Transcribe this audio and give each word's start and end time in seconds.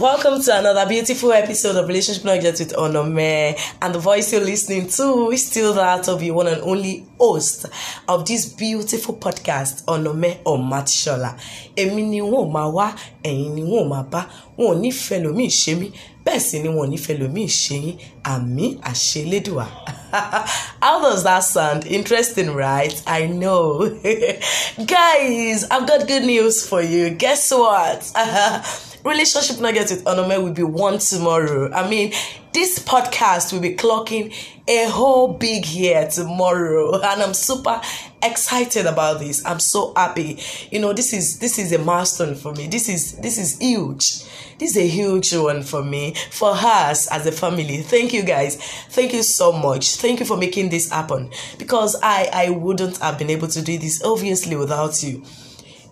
Welcome 0.00 0.40
to 0.44 0.58
another 0.58 0.88
beautiful 0.88 1.30
episode 1.30 1.76
of 1.76 1.86
Relationship 1.86 2.24
Nuggets 2.24 2.58
with 2.58 2.72
Onome. 2.72 3.54
And 3.82 3.94
the 3.94 3.98
voice 3.98 4.32
you're 4.32 4.40
listening 4.40 4.88
to 4.88 5.30
is 5.30 5.46
still 5.46 5.74
that 5.74 6.08
of 6.08 6.22
your 6.22 6.36
one 6.36 6.46
and 6.46 6.62
only 6.62 7.06
host 7.18 7.66
of 8.08 8.26
this 8.26 8.46
beautiful 8.46 9.16
podcast, 9.16 9.84
Onome 9.84 10.42
Omatishola. 10.44 11.36
Èmi 11.76 12.02
ni 12.08 12.20
wọn 12.22 12.50
máa 12.50 12.72
wá, 12.72 12.94
ẹ̀yin 13.22 13.54
ni 13.54 13.62
wọn 13.62 13.88
máa 13.90 14.02
bá, 14.10 14.24
wọn 14.58 14.76
ò 14.76 14.80
ní 14.80 14.90
fẹ́ 14.90 15.22
lómi 15.22 15.46
ṣe 15.50 15.74
mí, 15.78 15.92
bẹ́ẹ̀ 16.24 16.40
sì 16.40 16.58
ni 16.62 16.68
wọn 16.68 16.88
ní 16.90 16.96
fẹ́ 16.96 17.18
lómi 17.20 17.44
ṣe 17.46 17.76
yín, 17.84 17.96
àmì. 18.24 18.80
How 20.82 21.00
does 21.02 21.22
that 21.24 21.40
sound? 21.44 21.86
Interesting, 21.86 22.54
right? 22.54 23.00
I 23.06 23.26
know. 23.26 23.88
Guys, 24.86 25.64
I've 25.70 25.86
got 25.86 26.08
good 26.08 26.24
news 26.24 26.66
for 26.66 26.80
you. 26.82 27.10
Guess 27.10 27.50
what? 27.52 28.10
Relationship 29.04 29.60
Nuggets 29.60 29.90
with 29.90 30.04
Onome 30.04 30.42
will 30.42 30.52
be 30.52 30.62
one 30.62 30.98
tomorrow. 30.98 31.72
I 31.72 31.88
mean, 31.88 32.12
this 32.52 32.78
podcast 32.80 33.50
will 33.50 33.60
be 33.60 33.74
clocking 33.74 34.34
a 34.68 34.90
whole 34.90 35.32
big 35.32 35.64
year 35.66 36.06
tomorrow, 36.08 36.94
and 37.02 37.22
I'm 37.22 37.32
super 37.32 37.80
excited 38.22 38.84
about 38.84 39.20
this. 39.20 39.44
I'm 39.46 39.58
so 39.58 39.94
happy. 39.96 40.38
You 40.70 40.80
know, 40.80 40.92
this 40.92 41.14
is 41.14 41.38
this 41.38 41.58
is 41.58 41.72
a 41.72 41.78
milestone 41.78 42.34
for 42.34 42.52
me. 42.52 42.66
This 42.66 42.90
is 42.90 43.16
this 43.18 43.38
is 43.38 43.58
huge. 43.58 44.22
This 44.58 44.72
is 44.72 44.76
a 44.76 44.86
huge 44.86 45.34
one 45.34 45.62
for 45.62 45.82
me, 45.82 46.14
for 46.30 46.50
us 46.52 47.06
as 47.10 47.24
a 47.26 47.32
family. 47.32 47.78
Thank 47.78 48.12
you 48.12 48.22
guys. 48.22 48.56
Thank 48.90 49.14
you 49.14 49.22
so 49.22 49.50
much. 49.50 49.96
Thank 49.96 50.20
you 50.20 50.26
for 50.26 50.36
making 50.36 50.68
this 50.68 50.90
happen. 50.90 51.30
Because 51.56 51.96
I 52.02 52.28
I 52.32 52.50
wouldn't 52.50 52.98
have 52.98 53.18
been 53.18 53.30
able 53.30 53.48
to 53.48 53.62
do 53.62 53.78
this 53.78 54.02
obviously 54.04 54.56
without 54.56 55.02
you 55.02 55.24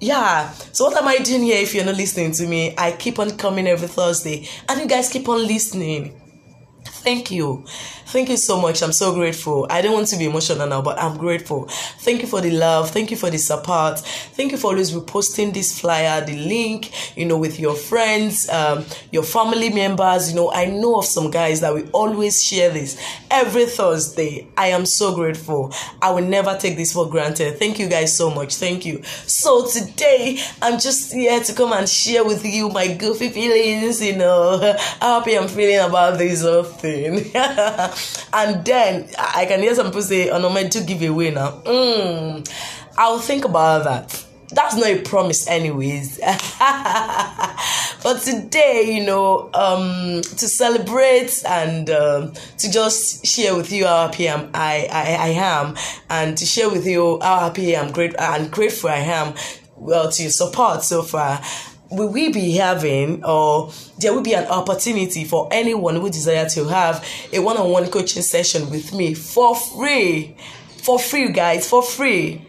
yeah. 0.00 0.50
So 0.72 0.84
what 0.84 0.96
am 0.96 1.08
i 1.08 1.18
doing 1.18 1.42
here 1.42 1.60
if 1.60 1.74
you're 1.74 1.84
not 1.84 1.96
listening 1.96 2.32
to 2.32 2.46
me? 2.46 2.74
I 2.76 2.92
keep 2.92 3.18
on 3.18 3.36
coming 3.36 3.66
every 3.66 3.88
thursday. 3.88 4.48
And 4.68 4.80
you 4.80 4.86
guys 4.86 5.08
keep 5.08 5.28
on 5.28 5.46
listening 5.46 6.18
thank 7.08 7.30
you. 7.30 7.64
Thank 8.08 8.30
you 8.30 8.38
so 8.38 8.58
much. 8.58 8.82
I'm 8.82 8.92
so 8.92 9.14
grateful. 9.14 9.66
I 9.68 9.82
don't 9.82 9.92
want 9.92 10.08
to 10.08 10.16
be 10.16 10.24
emotional 10.24 10.66
now 10.66 10.80
but 10.80 10.98
i'm 10.98 11.18
grateful. 11.18 11.66
Thank 12.06 12.22
you 12.22 12.28
for 12.28 12.40
the 12.40 12.50
love. 12.50 12.90
Thank 12.90 13.10
you 13.10 13.18
for 13.18 13.28
the 13.30 13.36
support. 13.36 13.98
Thank 13.98 14.52
you 14.52 14.58
for 14.58 14.68
always 14.68 14.92
reposting 14.92 15.52
this 15.52 15.78
flyer 15.78 16.24
the 16.24 16.36
link 16.36 16.90
you 17.18 17.26
know 17.26 17.36
with 17.36 17.60
your 17.60 17.74
friends 17.74 18.48
um, 18.48 18.84
your 19.10 19.22
family 19.22 19.70
members. 19.70 20.30
You 20.30 20.36
know 20.36 20.50
i 20.52 20.64
know 20.66 20.96
of 20.96 21.04
some 21.04 21.30
guys 21.30 21.60
that 21.60 21.74
we 21.74 21.84
always 21.90 22.42
share 22.42 22.70
this. 22.70 22.98
Every 23.30 23.66
thursday 23.66 24.48
i 24.56 24.68
am 24.68 24.84
so 24.86 25.14
grateful. 25.14 25.72
I 26.00 26.10
will 26.10 26.26
never 26.26 26.56
take 26.58 26.76
this 26.76 26.92
for 26.94 27.08
granted. 27.10 27.58
Thank 27.58 27.78
you 27.78 27.88
guys 27.88 28.16
so 28.16 28.30
much. 28.30 28.56
Thank 28.56 28.86
you. 28.86 29.02
So 29.04 29.66
today 29.66 30.38
i'm 30.62 30.78
just 30.78 31.12
here 31.12 31.40
to 31.40 31.52
come 31.54 31.72
and 31.72 31.88
share 31.88 32.24
with 32.24 32.44
you 32.44 32.70
my 32.70 32.88
goofy 32.94 33.28
feelings 33.28 34.02
you 34.02 34.16
know. 34.16 34.58
How 35.00 35.18
happy 35.20 35.36
i'm 35.36 35.48
feeling 35.48 35.78
about 35.78 36.16
this 36.16 36.42
whole 36.42 36.62
thing 36.62 36.97
and 38.32 38.64
then 38.64 39.08
i 39.18 39.44
can 39.46 39.60
hear 39.60 39.74
some 39.74 39.86
people 39.86 40.02
say 40.02 40.30
oh 40.30 40.38
no 40.38 40.50
man 40.50 40.68
to 40.70 40.82
give 40.82 41.02
away 41.02 41.30
now. 41.30 41.50
Mm, 41.64 42.48
i'll 42.96 43.18
think 43.18 43.44
about 43.44 43.84
that. 43.84 44.24
That's 44.50 44.76
not 44.76 44.86
a 44.86 45.02
promise 45.02 45.46
anyways. 45.46 46.18
But 48.02 48.22
today 48.22 48.94
you 48.96 49.04
know 49.04 49.50
um 49.54 50.22
to 50.22 50.48
celebrate 50.48 51.42
and 51.46 51.90
um, 51.90 52.32
to 52.58 52.70
just 52.70 53.26
share 53.26 53.56
with 53.56 53.72
you 53.72 53.86
how 53.86 54.06
happy 54.06 54.30
I'm, 54.30 54.50
I, 54.54 54.88
I 54.90 55.14
i 55.14 55.28
am 55.28 55.76
and 56.08 56.38
to 56.38 56.46
share 56.46 56.70
with 56.70 56.86
you 56.86 57.18
how 57.20 57.40
happy 57.40 57.76
i'm 57.76 57.90
great 57.90 58.14
and 58.18 58.50
grateful 58.50 58.90
i 58.90 58.98
am 58.98 59.34
well 59.76 60.10
to 60.12 60.22
your 60.22 60.30
support 60.30 60.84
so 60.84 61.02
far 61.02 61.42
will 61.90 62.08
we 62.08 62.32
be 62.32 62.52
having 62.52 63.24
or 63.24 63.72
there 63.98 64.12
will 64.12 64.22
be 64.22 64.34
an 64.34 64.46
opportunity 64.46 65.24
for 65.24 65.48
anyone 65.50 65.96
who 65.96 66.10
desire 66.10 66.48
to 66.50 66.64
have 66.68 67.04
a 67.32 67.38
one-on-one 67.40 67.90
coaching 67.90 68.22
session 68.22 68.70
with 68.70 68.92
me 68.92 69.14
for 69.14 69.54
free? 69.54 70.36
For 70.82 70.98
free 70.98 71.32
guys 71.32 71.68
for 71.68 71.82
free 71.82 72.47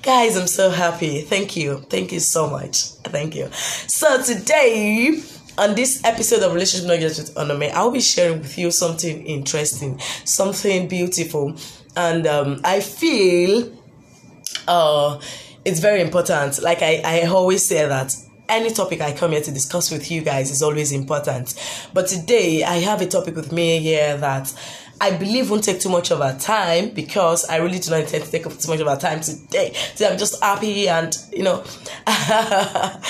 Guys, 0.03 0.37
I'm 0.37 0.49
so 0.49 0.69
happy. 0.71 1.23
Thank 1.23 1.57
you. 1.57 1.79
Thank 1.89 2.13
you 2.13 2.21
so 2.21 2.51
much. 2.51 2.83
Thank 3.15 3.35
you. 3.37 3.49
So 3.53 4.21
today 4.23 5.23
on 5.57 5.75
this 5.77 6.03
episode 6.05 6.43
of 6.43 6.53
Relationship 6.53 6.89
Nuggets 6.89 7.19
with 7.19 7.35
Onome, 7.37 7.71
I'll 7.73 7.91
be 7.93 8.01
sharing 8.01 8.41
with 8.41 8.59
you 8.59 8.71
something 8.71 9.25
interesting, 9.25 9.99
something 10.25 10.89
beautiful. 10.89 11.57
And 11.97 12.27
um, 12.27 12.61
I 12.65 12.81
feel 12.81 13.73
uh, 14.67 15.21
it's 15.65 15.81
very 15.81 16.01
important. 16.01 16.63
Like 16.63 16.83
I, 16.83 17.03
I 17.05 17.27
always 17.27 17.67
say 17.67 17.87
that 17.87 18.15
any 18.49 18.71
topic 18.71 19.01
I 19.01 19.13
come 19.13 19.33
here 19.33 19.41
to 19.41 19.51
discuss 19.51 19.91
with 19.91 20.11
you 20.11 20.21
guys 20.21 20.51
is 20.51 20.63
always 20.63 20.93
important. 20.93 21.55
But 21.95 22.09
today 22.09 22.63
I 22.63 22.77
have 22.77 23.01
a 23.01 23.07
topic 23.07 23.37
with 23.37 23.53
me 23.53 23.79
here 23.79 24.17
that 24.19 24.53
I 25.01 25.11
believe 25.17 25.51
won't 25.51 25.65
take 25.65 25.81
too 25.81 25.89
much 25.89 26.11
of 26.11 26.21
our 26.21 26.39
time 26.39 26.91
because 26.91 27.45
I 27.47 27.57
really 27.57 27.79
do 27.79 27.91
not 27.91 28.01
intend 28.01 28.25
to 28.25 28.31
take 28.31 28.47
up 28.47 28.57
too 28.57 28.71
much 28.71 28.81
of 28.81 28.87
our 28.87 28.99
time 28.99 29.21
today. 29.21 29.73
So 29.95 30.09
I'm 30.09 30.19
just 30.19 30.43
happy 30.43 30.89
and 30.89 31.17
you 31.33 31.43
know. 31.43 31.65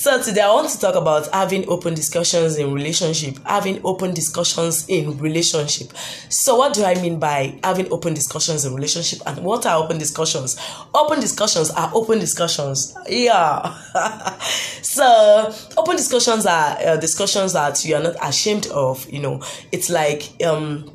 so 0.00 0.22
today 0.22 0.40
I 0.40 0.50
want 0.50 0.70
to 0.70 0.80
talk 0.80 0.94
about 0.94 1.28
having 1.30 1.68
open 1.68 1.92
discussions 1.92 2.56
in 2.56 2.72
relationship, 2.72 3.36
having 3.44 3.82
open 3.84 4.14
discussions 4.14 4.88
in 4.88 5.18
relationship. 5.18 5.92
So 6.30 6.56
what 6.56 6.72
do 6.72 6.84
I 6.84 6.94
mean 6.94 7.18
by 7.18 7.58
having 7.62 7.92
open 7.92 8.14
discussions 8.14 8.64
in 8.64 8.74
relationship 8.74 9.20
and 9.26 9.44
what 9.44 9.66
are 9.66 9.76
open 9.76 9.98
discussions? 9.98 10.58
Open 10.94 11.20
discussions 11.20 11.70
are 11.72 11.90
open 11.94 12.18
discussions. 12.18 12.96
Yeah. 13.10 13.76
so 14.80 15.52
open 15.76 15.96
discussions 15.96 16.46
are 16.46 16.78
uh, 16.80 16.96
discussions 16.96 17.52
that 17.52 17.84
you 17.84 17.94
are 17.94 18.02
not 18.02 18.16
ashamed 18.22 18.68
of, 18.68 19.06
you 19.10 19.20
know. 19.20 19.42
It's 19.70 19.90
like 19.90 20.22
um 20.42 20.90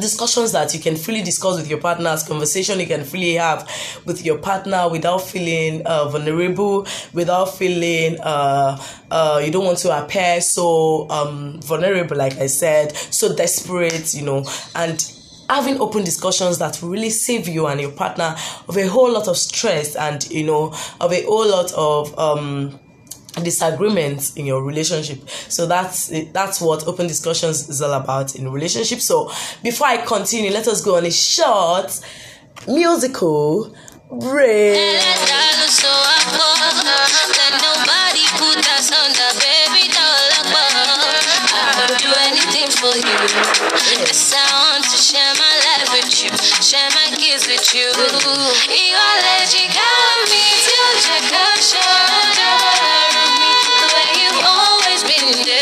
discussions 0.00 0.52
that 0.52 0.72
you 0.74 0.80
can 0.80 0.96
freely 0.96 1.22
discuss 1.22 1.56
with 1.56 1.68
your 1.68 1.80
partners 1.80 2.22
conversation 2.22 2.80
you 2.80 2.86
can 2.86 3.04
freely 3.04 3.34
have 3.34 3.68
with 4.06 4.24
your 4.24 4.38
partner 4.38 4.88
without 4.88 5.18
feeling 5.18 5.82
uh, 5.86 6.08
vulnerable 6.08 6.86
without 7.12 7.46
feeling 7.46 8.18
uh, 8.20 8.80
uh, 9.10 9.40
you 9.44 9.50
don't 9.50 9.64
want 9.64 9.78
to 9.78 10.04
appear 10.04 10.40
so 10.40 11.08
um, 11.10 11.60
vulnerable 11.62 12.16
like 12.16 12.38
i 12.38 12.46
said 12.46 12.96
so 12.96 13.34
desperate 13.34 14.14
you 14.14 14.22
know. 14.22 14.44
And 14.74 15.04
having 15.48 15.80
open 15.80 16.04
discussions 16.04 16.58
that 16.58 16.80
will 16.80 16.88
really 16.90 17.10
save 17.10 17.48
you 17.48 17.66
and 17.66 17.80
your 17.80 17.90
partner 17.92 18.34
of 18.68 18.76
a 18.76 18.86
whole 18.86 19.12
lot 19.12 19.28
of 19.28 19.36
stress 19.36 19.96
and 19.96 20.28
you 20.30 20.44
know 20.44 20.74
of 21.00 21.12
a 21.12 21.22
whole 21.24 21.48
lot 21.48 21.72
of 21.74 22.18
um, 22.18 22.78
disagreements 23.42 24.36
in 24.36 24.44
your 24.44 24.62
relationship 24.62 25.18
so 25.48 25.66
that's 25.66 26.08
that's 26.32 26.60
what 26.60 26.86
open 26.86 27.06
discussions 27.06 27.68
is 27.68 27.80
all 27.80 27.94
about 27.94 28.34
in 28.34 28.50
relationships 28.50 29.04
so 29.04 29.30
before 29.62 29.86
i 29.86 29.96
continue 29.96 30.50
let 30.50 30.68
us 30.68 30.84
go 30.84 30.96
on 30.96 31.06
a 31.06 31.10
short 31.10 31.98
musical 32.66 33.74
break 34.10 34.76
with 45.92 46.24
you, 46.24 46.30
share 46.62 46.88
my 46.90 47.10
kids 47.16 47.46
with 47.46 47.74
you. 47.74 47.92
Got 49.74 50.30
me 50.30 50.42
to 55.22 55.52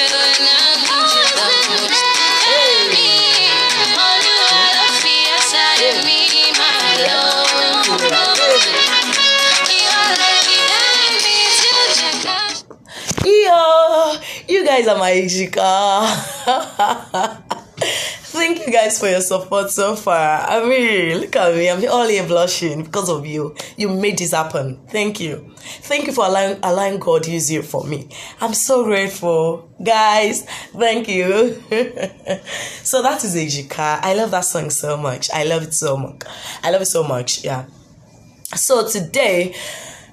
guys 14.70 14.88
are 14.88 14.98
my 14.98 15.10
Ejika. 15.10 16.06
Thank 18.32 18.66
you 18.66 18.72
guys 18.72 18.98
for 18.98 19.08
your 19.08 19.20
support 19.20 19.70
so 19.70 19.96
far. 19.96 20.40
I 20.48 20.64
mean, 20.64 21.18
look 21.18 21.36
at 21.36 21.54
me. 21.54 21.68
I'm 21.68 21.86
all 21.90 22.06
here 22.06 22.26
blushing 22.26 22.84
because 22.84 23.10
of 23.10 23.26
you. 23.26 23.54
You 23.76 23.88
made 23.88 24.18
this 24.18 24.30
happen. 24.32 24.78
Thank 24.88 25.20
you. 25.20 25.49
Thank 25.82 26.06
you 26.06 26.12
for 26.12 26.26
allowing, 26.26 26.58
allowing 26.62 26.98
God 26.98 27.26
use 27.26 27.50
you 27.50 27.62
for 27.62 27.84
me. 27.84 28.08
I'm 28.40 28.54
so 28.54 28.84
grateful. 28.84 29.70
Guys, 29.82 30.44
thank 30.72 31.08
you. 31.08 31.54
so 32.82 33.02
that 33.02 33.24
is 33.24 33.34
Ejika. 33.36 34.00
I 34.02 34.14
love 34.14 34.30
that 34.32 34.44
song 34.44 34.70
so 34.70 34.96
much. 34.96 35.30
I 35.32 35.44
love 35.44 35.62
it 35.62 35.74
so 35.74 35.96
much. 35.96 36.22
I 36.62 36.70
love 36.70 36.82
it 36.82 36.86
so 36.86 37.02
much. 37.02 37.44
Yeah. 37.44 37.66
So 38.54 38.88
today, 38.88 39.54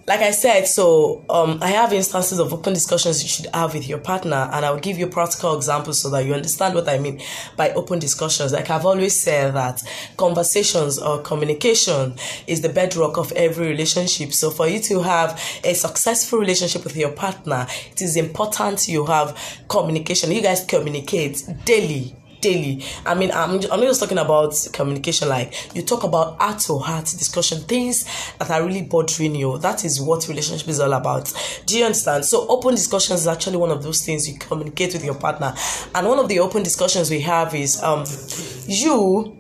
like 0.08 0.22
I 0.22 0.32
said, 0.32 0.68
so 0.68 1.26
um, 1.30 1.60
I 1.62 1.68
have 1.68 1.92
instances 1.92 2.40
of 2.40 2.54
open 2.54 2.74
discussions 2.74 3.22
you 3.22 3.28
should 3.28 3.48
have 3.54 3.74
with 3.74 3.90
your 3.90 3.98
partner, 3.98 4.50
and 4.54 4.66
I 4.66 4.72
will 4.72 4.80
give 4.80 4.98
you 4.98 5.06
practical 5.08 5.54
examples 5.54 6.02
so 6.02 6.10
that 6.12 6.26
you 6.26 6.34
understand 6.34 6.76
what 6.76 6.88
I 6.88 6.98
mean 6.98 7.22
by 7.58 7.72
open 7.72 8.00
discussions. 8.00 8.54
Like 8.54 8.70
I've 8.70 8.86
always 8.86 9.20
said 9.20 9.54
that 9.56 9.84
conversations 10.16 10.98
or 10.98 11.22
communication 11.22 12.16
is 12.48 12.62
the 12.62 12.70
bedrock 12.70 13.18
of 13.18 13.34
every 13.34 13.68
relationship. 13.68 14.32
So 14.32 14.50
for 14.50 14.66
you 14.66 14.80
to 14.84 15.02
have 15.02 15.42
a 15.66 15.74
successful 15.74 16.40
relationship 16.40 16.86
with 16.86 16.96
your 16.96 17.12
partner, 17.12 17.68
it 17.92 18.02
is 18.02 18.16
important 18.16 18.88
you 18.88 19.06
have 19.08 19.38
communication. 19.68 20.32
You 20.32 20.42
guys 20.42 20.64
communicate 20.64 21.44
daily 21.66 22.16
daily. 22.42 22.84
I 23.06 23.16
mean, 23.16 23.32
I'm, 23.32 23.52
I'm 23.52 23.80
not 23.80 23.82
just 23.82 24.00
talking 24.00 24.18
about 24.18 24.54
communication, 24.74 25.30
like 25.30 25.76
you 25.76 25.82
talk 25.82 26.04
about 26.04 26.40
heart 26.42 26.60
to 26.62 26.78
heart 26.78 27.06
discussion, 27.06 27.60
things 27.62 28.06
that 28.40 28.50
are 28.50 28.64
really 28.66 28.82
bothering 28.84 29.36
you. 29.36 29.58
That 29.60 29.86
is 29.86 30.02
what 30.02 30.28
relationship 30.28 30.68
is 30.68 30.80
all 30.80 30.94
about. 30.94 31.32
Do 31.66 31.78
you 31.78 31.86
understand? 31.86 32.26
So, 32.26 32.48
open 32.48 32.76
discussions 32.76 33.22
is 33.22 33.28
actually 33.28 33.58
one 33.58 33.72
of 33.72 33.84
those 33.84 34.06
things 34.06 34.30
you 34.30 34.38
communicate 34.38 34.94
with 34.94 35.04
your 35.04 35.16
partner. 35.16 35.54
And 35.96 36.08
one 36.08 36.20
of 36.20 36.28
the 36.28 36.40
open 36.40 36.64
discussions 36.64 37.10
we 37.10 37.22
have 37.22 37.54
is 37.56 37.82
um, 37.84 38.06
you 38.68 39.38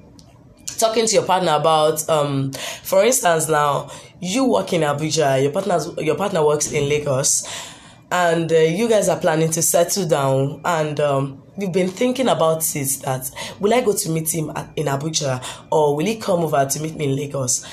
talking 0.77 1.07
to 1.07 1.13
your 1.15 1.25
partner 1.25 1.53
about 1.53 2.07
um 2.07 2.51
for 2.83 3.03
instance 3.03 3.49
now 3.49 3.89
you 4.19 4.45
work 4.45 4.71
in 4.73 4.81
abuja 4.81 5.41
your 5.41 5.51
partner's 5.51 5.89
your 5.97 6.15
partner 6.15 6.45
works 6.45 6.71
in 6.71 6.87
lagos 6.87 7.47
and 8.11 8.51
uh, 8.51 8.55
you 8.55 8.87
guys 8.87 9.09
are 9.09 9.19
planning 9.19 9.51
to 9.51 9.61
settle 9.61 10.07
down 10.07 10.61
and 10.63 10.99
um 10.99 11.43
we've 11.57 11.73
been 11.73 11.89
thinking 11.89 12.29
about 12.29 12.63
it 12.75 13.01
that 13.03 13.29
will 13.59 13.73
I 13.73 13.81
go 13.81 13.93
to 13.93 14.09
meet 14.09 14.33
him 14.33 14.51
at, 14.55 14.69
in 14.75 14.85
Abuja 14.85 15.43
or 15.71 15.95
will 15.95 16.05
he 16.05 16.17
come 16.17 16.41
over 16.41 16.65
to 16.65 16.79
meet 16.81 16.95
me 16.95 17.05
in 17.05 17.15
Lagos? 17.15 17.65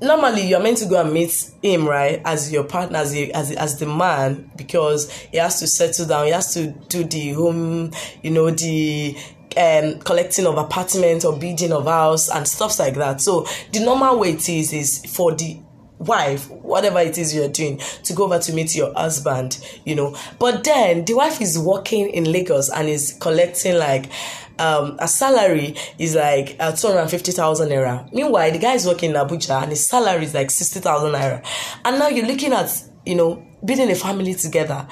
Normally, 0.00 0.42
you're 0.42 0.60
meant 0.60 0.78
to 0.78 0.86
go 0.86 1.00
and 1.00 1.12
meet 1.12 1.50
him, 1.60 1.88
right, 1.88 2.22
as 2.24 2.52
your 2.52 2.62
partner, 2.62 2.98
as, 2.98 3.10
the, 3.10 3.32
as, 3.34 3.50
as 3.50 3.80
the 3.80 3.86
man, 3.86 4.48
because 4.54 5.10
he 5.10 5.38
has 5.38 5.58
to 5.58 5.66
settle 5.66 6.06
down, 6.06 6.26
he 6.26 6.30
has 6.30 6.54
to 6.54 6.68
do 6.88 7.02
the 7.02 7.32
home, 7.32 7.90
you 8.22 8.30
know, 8.30 8.48
the 8.48 9.16
um, 9.56 9.98
collecting 10.00 10.46
of 10.46 10.56
apartment 10.56 11.24
or 11.24 11.36
building 11.36 11.72
of 11.72 11.86
house 11.86 12.28
and 12.28 12.46
stuff 12.46 12.78
like 12.78 12.94
that. 12.94 13.20
So 13.20 13.44
the 13.72 13.80
normal 13.80 14.20
way 14.20 14.32
it 14.34 14.48
is 14.48 14.72
is 14.72 15.04
for 15.16 15.34
the 15.34 15.58
wife, 15.98 16.48
whatever 16.50 17.00
it 17.00 17.18
is 17.18 17.34
you're 17.34 17.48
doing, 17.48 17.78
to 18.04 18.12
go 18.12 18.24
over 18.24 18.38
to 18.38 18.52
meet 18.52 18.74
your 18.74 18.92
husband, 18.94 19.58
you 19.84 19.94
know. 19.94 20.16
But 20.38 20.64
then 20.64 21.04
the 21.04 21.14
wife 21.14 21.40
is 21.40 21.58
working 21.58 22.08
in 22.10 22.30
Lagos 22.30 22.70
and 22.70 22.88
is 22.88 23.16
collecting 23.20 23.76
like 23.78 24.10
um, 24.58 24.96
a 24.98 25.08
salary 25.08 25.76
is 25.98 26.14
like 26.14 26.56
uh, 26.58 26.72
250,000 26.72 27.68
naira. 27.68 28.12
Meanwhile, 28.12 28.52
the 28.52 28.58
guy 28.58 28.74
is 28.74 28.86
working 28.86 29.10
in 29.10 29.16
Abuja 29.16 29.62
and 29.62 29.70
his 29.70 29.86
salary 29.86 30.24
is 30.24 30.34
like 30.34 30.50
60,000 30.50 31.12
naira. 31.12 31.44
And 31.84 31.98
now 31.98 32.08
you're 32.08 32.26
looking 32.26 32.52
at, 32.52 32.82
you 33.06 33.14
know, 33.14 33.44
building 33.64 33.90
a 33.90 33.94
family 33.94 34.34
together. 34.34 34.86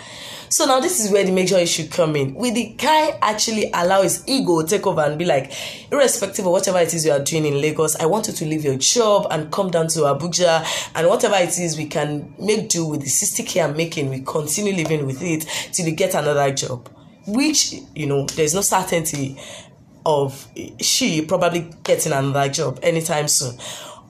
So 0.49 0.65
now 0.65 0.81
this 0.81 1.05
is 1.05 1.11
where 1.11 1.25
the 1.25 1.33
major 1.33 1.57
issue 1.59 1.89
come 1.89 2.17
in. 2.17 2.35
Will 2.35 2.55
the 2.55 2.75
guy 2.77 3.19
actually 3.21 3.71
allow 3.73 4.03
his 4.03 4.23
ego 4.27 4.63
take 4.63 4.87
over 4.87 5.01
and 5.01 5.19
be 5.19 5.25
like, 5.25 5.53
irrespective 5.91 6.47
of 6.47 6.53
whatever 6.53 6.79
it 6.79 6.95
is 6.95 7.05
you 7.05 7.13
are 7.13 7.23
doing 7.23 7.47
in 7.47 7.61
Lagos, 7.61 7.97
I 7.97 8.07
want 8.07 8.29
you 8.29 8.33
to 8.33 8.45
leave 8.45 8.65
your 8.65 8.77
job 8.77 9.27
and 9.31 9.51
come 9.53 9.71
down 9.71 9.89
to 9.89 10.01
Abuja 10.01 10.65
and 10.95 11.09
whatever 11.09 11.37
it 11.37 11.59
is 11.59 11.77
we 11.77 11.87
can 11.87 12.35
make 12.39 12.69
do 12.69 12.87
with 12.87 13.01
the 13.01 13.07
60k 13.07 13.65
I'm 13.65 13.77
making, 13.77 14.09
we 14.11 14.21
continue 14.21 14.75
living 14.75 15.07
with 15.07 15.23
it 15.23 15.47
till 15.73 15.87
you 15.87 15.95
get 15.95 16.15
another 16.15 16.53
job. 16.53 16.89
Which, 17.27 17.75
you 17.95 18.07
know, 18.07 18.27
there's 18.27 18.55
no 18.55 18.61
certainty 18.61 19.37
of 20.05 20.47
she 20.81 21.23
probably 21.23 21.69
getting 21.83 22.13
another 22.13 22.49
job 22.49 22.79
anytime 22.81 23.27
soon 23.27 23.59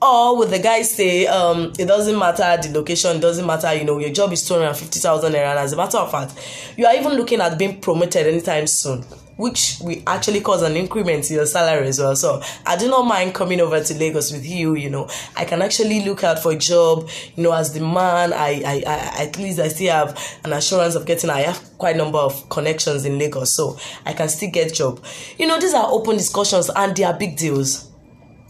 or 0.01 0.37
would 0.37 0.49
the 0.49 0.59
guy 0.59 0.81
say 0.81 1.25
um 1.27 1.73
it 1.79 1.85
doesn't 1.85 2.17
matter 2.17 2.57
the 2.61 2.73
location 2.73 3.19
doesn't 3.19 3.45
matter 3.45 3.73
you 3.73 3.83
know 3.83 3.97
your 3.99 4.11
job 4.11 4.31
is 4.31 4.47
250,000 4.47 5.33
naira 5.33 5.55
as 5.55 5.73
a 5.73 5.77
matter 5.77 5.97
of 5.97 6.11
fact 6.11 6.33
you 6.77 6.85
are 6.85 6.95
even 6.95 7.13
looking 7.13 7.41
at 7.41 7.57
being 7.57 7.79
promoted 7.79 8.27
anytime 8.27 8.67
soon 8.67 9.03
which 9.37 9.77
will 9.81 10.01
actually 10.05 10.41
cause 10.41 10.61
an 10.63 10.75
increment 10.75 11.29
in 11.29 11.35
your 11.37 11.45
salary 11.45 11.87
as 11.87 11.99
well. 11.99 12.15
So 12.15 12.41
I 12.65 12.75
do 12.75 12.89
not 12.89 13.03
mind 13.03 13.33
coming 13.33 13.61
over 13.61 13.81
to 13.81 13.93
Lagos 13.93 14.31
with 14.31 14.45
you. 14.45 14.75
You 14.75 14.89
know, 14.89 15.09
I 15.35 15.45
can 15.45 15.61
actually 15.61 16.03
look 16.03 16.23
out 16.23 16.39
for 16.39 16.51
a 16.51 16.57
job. 16.57 17.07
You 17.35 17.43
know, 17.43 17.53
as 17.53 17.73
the 17.73 17.79
man, 17.79 18.33
I, 18.33 18.61
I, 18.65 18.83
I 18.85 19.23
at 19.25 19.37
least 19.37 19.59
I 19.59 19.67
still 19.69 19.93
have 19.93 20.39
an 20.43 20.53
assurance 20.53 20.95
of 20.95 21.05
getting. 21.05 21.29
I 21.29 21.41
have 21.41 21.77
quite 21.77 21.95
a 21.95 21.97
number 21.97 22.17
of 22.17 22.49
connections 22.49 23.05
in 23.05 23.17
Lagos, 23.17 23.53
so 23.53 23.77
I 24.05 24.13
can 24.13 24.27
still 24.27 24.51
get 24.51 24.73
job. 24.73 25.03
You 25.37 25.47
know, 25.47 25.59
these 25.59 25.73
are 25.73 25.87
open 25.87 26.17
discussions 26.17 26.69
and 26.75 26.95
they 26.95 27.03
are 27.03 27.13
big 27.13 27.37
deals 27.37 27.86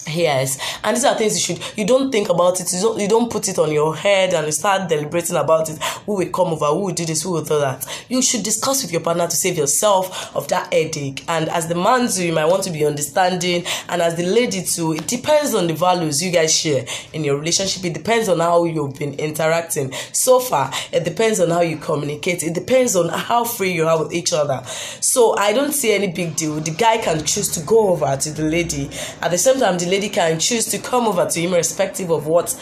Yes, 0.07 0.79
and 0.83 0.95
these 0.95 1.03
are 1.03 1.15
things 1.15 1.33
you 1.35 1.55
should 1.55 1.77
you 1.77 1.85
don't 1.85 2.11
think 2.11 2.29
about 2.29 2.61
it. 2.61 2.71
You 2.71 2.81
don't 2.81 2.99
you 2.99 3.07
don't 3.07 3.31
put 3.31 3.47
it 3.49 3.59
on 3.59 3.71
your 3.71 3.95
head 3.95 4.33
and 4.33 4.45
you 4.45 4.51
start 4.51 4.87
deliberating 4.87 5.35
about 5.35 5.69
it. 5.69 5.81
Who 6.05 6.15
will 6.15 6.29
come 6.29 6.47
over? 6.47 6.67
Who 6.67 6.85
will 6.85 6.93
do 6.93 7.05
this? 7.05 7.23
Who 7.23 7.31
will 7.31 7.43
do 7.43 7.59
that? 7.59 7.85
You 8.07 8.21
should 8.21 8.43
discuss 8.43 8.83
with 8.83 8.91
your 8.91 9.01
partner 9.01 9.27
to 9.27 9.35
save 9.35 9.57
yourself 9.57 10.33
of 10.35 10.47
that 10.47 10.73
headache. 10.73 11.23
And 11.27 11.49
as 11.49 11.67
the 11.67 11.75
man 11.75 12.07
too, 12.07 12.25
you 12.25 12.33
might 12.33 12.45
want 12.45 12.63
to 12.63 12.71
be 12.71 12.85
understanding, 12.85 13.65
and 13.89 14.01
as 14.01 14.15
the 14.15 14.23
lady 14.23 14.63
too, 14.63 14.93
it 14.93 15.07
depends 15.07 15.53
on 15.53 15.67
the 15.67 15.73
values 15.73 16.23
you 16.23 16.31
guys 16.31 16.55
share 16.55 16.85
in 17.11 17.23
your 17.23 17.37
relationship. 17.37 17.83
It 17.83 17.93
depends 17.93 18.29
on 18.29 18.39
how 18.39 18.63
you've 18.63 18.97
been 18.97 19.13
interacting 19.15 19.91
so 20.13 20.39
far. 20.39 20.71
It 20.91 21.03
depends 21.03 21.39
on 21.39 21.49
how 21.49 21.61
you 21.61 21.77
communicate. 21.77 22.43
It 22.43 22.53
depends 22.53 22.95
on 22.95 23.09
how 23.09 23.43
free 23.43 23.71
you 23.71 23.87
are 23.87 24.01
with 24.01 24.13
each 24.13 24.31
other. 24.31 24.63
So 25.01 25.35
I 25.37 25.51
don't 25.53 25.73
see 25.73 25.93
any 25.93 26.07
big 26.07 26.35
deal. 26.35 26.55
The 26.59 26.71
guy 26.71 26.97
can 26.99 27.25
choose 27.25 27.49
to 27.55 27.59
go 27.61 27.89
over 27.89 28.15
to 28.15 28.31
the 28.31 28.43
lady. 28.43 28.89
At 29.21 29.31
the 29.31 29.37
same 29.37 29.59
time, 29.59 29.77
the 29.77 29.85
lady 29.87 29.96
lady 29.97 30.09
can 30.09 30.39
choose 30.39 30.65
to 30.67 30.77
come 30.77 31.07
over 31.07 31.25
to 31.25 31.41
him 31.41 31.53
irrespective 31.53 32.11
of 32.11 32.27
what 32.27 32.53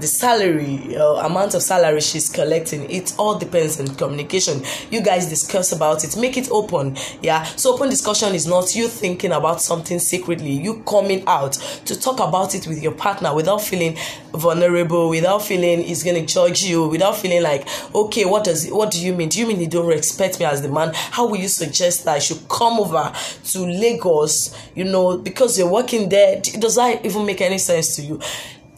the 0.00 0.06
salary 0.06 0.94
uh, 0.96 1.26
amount 1.26 1.54
of 1.54 1.62
salary 1.62 2.00
she's 2.00 2.28
collecting 2.30 2.88
it 2.90 3.14
all 3.18 3.38
depends 3.38 3.80
on 3.80 3.86
communication. 3.96 4.62
You 4.90 5.00
guys 5.00 5.26
discuss 5.28 5.72
about 5.72 6.04
it 6.04 6.16
make 6.16 6.36
it 6.36 6.50
open 6.50 6.96
yeah? 7.22 7.44
So 7.44 7.74
open 7.74 7.88
discussion 7.88 8.34
is 8.34 8.46
not 8.46 8.74
you 8.74 8.88
thinking 8.88 9.32
about 9.32 9.62
something 9.62 9.98
secretly 9.98 10.50
you 10.50 10.82
coming 10.82 11.24
out 11.26 11.54
to 11.86 11.98
talk 11.98 12.20
about 12.20 12.54
it 12.54 12.66
with 12.66 12.82
your 12.82 12.92
partner 12.92 13.34
without 13.34 13.62
feeling 13.62 13.96
vulnerable 14.32 15.08
without 15.08 15.42
feeling 15.42 15.82
he's 15.82 16.02
gonna 16.02 16.24
judge 16.26 16.62
you 16.62 16.88
without 16.88 17.16
feeling 17.16 17.42
like 17.42 17.66
okay 17.94 18.24
what 18.24 18.44
does 18.44 18.68
what 18.68 18.90
do 18.90 19.04
you 19.04 19.14
mean? 19.14 19.28
Do 19.28 19.40
you 19.40 19.46
mean 19.46 19.60
you 19.60 19.68
don't 19.68 19.86
respect 19.86 20.38
me 20.38 20.44
as 20.44 20.60
the 20.62 20.68
man? 20.68 20.92
How 20.94 21.26
will 21.26 21.38
you 21.38 21.48
suggest 21.48 22.04
that 22.04 22.16
i 22.16 22.18
should 22.18 22.48
come 22.48 22.78
over 22.80 23.12
to 23.44 23.58
lagos 23.60 24.54
you 24.74 24.84
know 24.84 25.16
because 25.16 25.58
you're 25.58 25.70
working 25.70 26.08
there? 26.08 26.40
Does 26.40 26.76
that 26.76 27.04
even 27.04 27.24
make 27.24 27.40
any 27.40 27.58
sense 27.58 27.96
to 27.96 28.02
you 28.02 28.20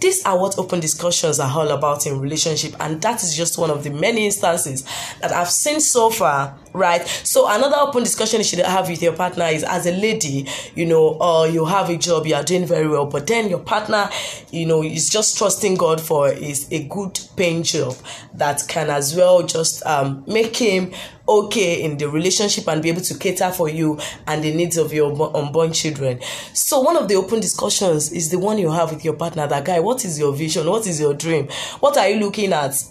these 0.01 0.25
are 0.25 0.39
what 0.39 0.59
open 0.59 0.81
discussions 0.81 1.41
are 1.41 1.51
all 1.51 1.69
about 1.69 2.07
in 2.07 2.21
relationship 2.21 2.75
and 2.81 3.01
that 3.03 3.23
is 3.23 3.37
just 3.37 3.59
one 3.59 3.71
of 3.71 3.85
the 3.85 3.91
many 3.91 4.27
instances 4.27 4.85
that 5.21 5.33
i've 5.33 5.51
seen 5.51 5.81
so 5.81 6.11
far 6.11 6.57
right 6.79 7.07
so 7.07 7.49
another 7.49 7.77
open 7.77 8.03
discussion 8.03 8.39
you 8.39 8.45
should 8.45 8.59
have 8.61 8.89
with 8.89 9.03
your 9.03 9.13
partner 9.13 9.47
is 9.47 9.65
as 9.65 9.87
a 9.87 9.93
lady 9.93 10.47
you 10.75 10.87
know 10.87 11.17
or 11.21 11.45
uh, 11.45 11.45
you 11.45 11.65
have 11.65 11.91
a 11.91 11.97
job 11.97 12.27
you 12.27 12.35
are 12.35 12.45
doing 12.45 12.65
very 12.67 12.89
well 12.89 13.07
but 13.07 13.27
then 13.27 13.49
your 13.49 13.59
partner 13.59 14.09
you 14.51 14.65
know 14.65 14.83
is 14.83 15.09
just 15.11 15.37
trusting 15.37 15.75
god 15.75 16.01
for 16.01 16.29
is 16.29 16.67
a 16.71 16.85
good 16.89 17.19
paying 17.37 17.63
job 17.63 17.95
that 18.35 18.63
can 18.69 18.89
as 18.91 19.15
well 19.15 19.43
just 19.43 19.85
um, 19.85 20.25
make 20.27 20.57
him 20.57 20.93
okay 21.29 21.83
in 21.83 21.99
the 21.99 22.09
relationship 22.09 22.67
and 22.69 22.83
be 22.83 22.89
able 22.89 23.03
to 23.03 23.17
cater 23.17 23.51
for 23.51 23.69
you 23.69 23.99
and 24.27 24.43
the 24.43 24.55
needs 24.55 24.77
of 24.79 24.93
your 24.93 25.11
unborn 25.37 25.73
children. 25.73 26.19
So 26.55 26.81
one 26.81 26.97
of 26.97 27.09
the 27.09 27.17
open 27.17 27.41
discussions 27.41 28.11
is 28.13 28.31
the 28.31 28.39
one 28.39 28.59
you 28.59 28.71
have 28.71 28.91
with 28.91 29.05
your 29.05 29.15
partner. 29.15 29.47
That 29.47 29.65
guy, 29.65 29.81
what 29.81 30.05
is 30.05 30.19
your 30.19 30.33
vision? 30.33 30.67
What 30.67 30.87
is 30.87 30.99
your 31.01 31.15
dream? 31.15 31.49
What 31.81 31.97
are 31.99 32.09
you 32.09 32.19
looking 32.19 32.53
at? 32.53 32.83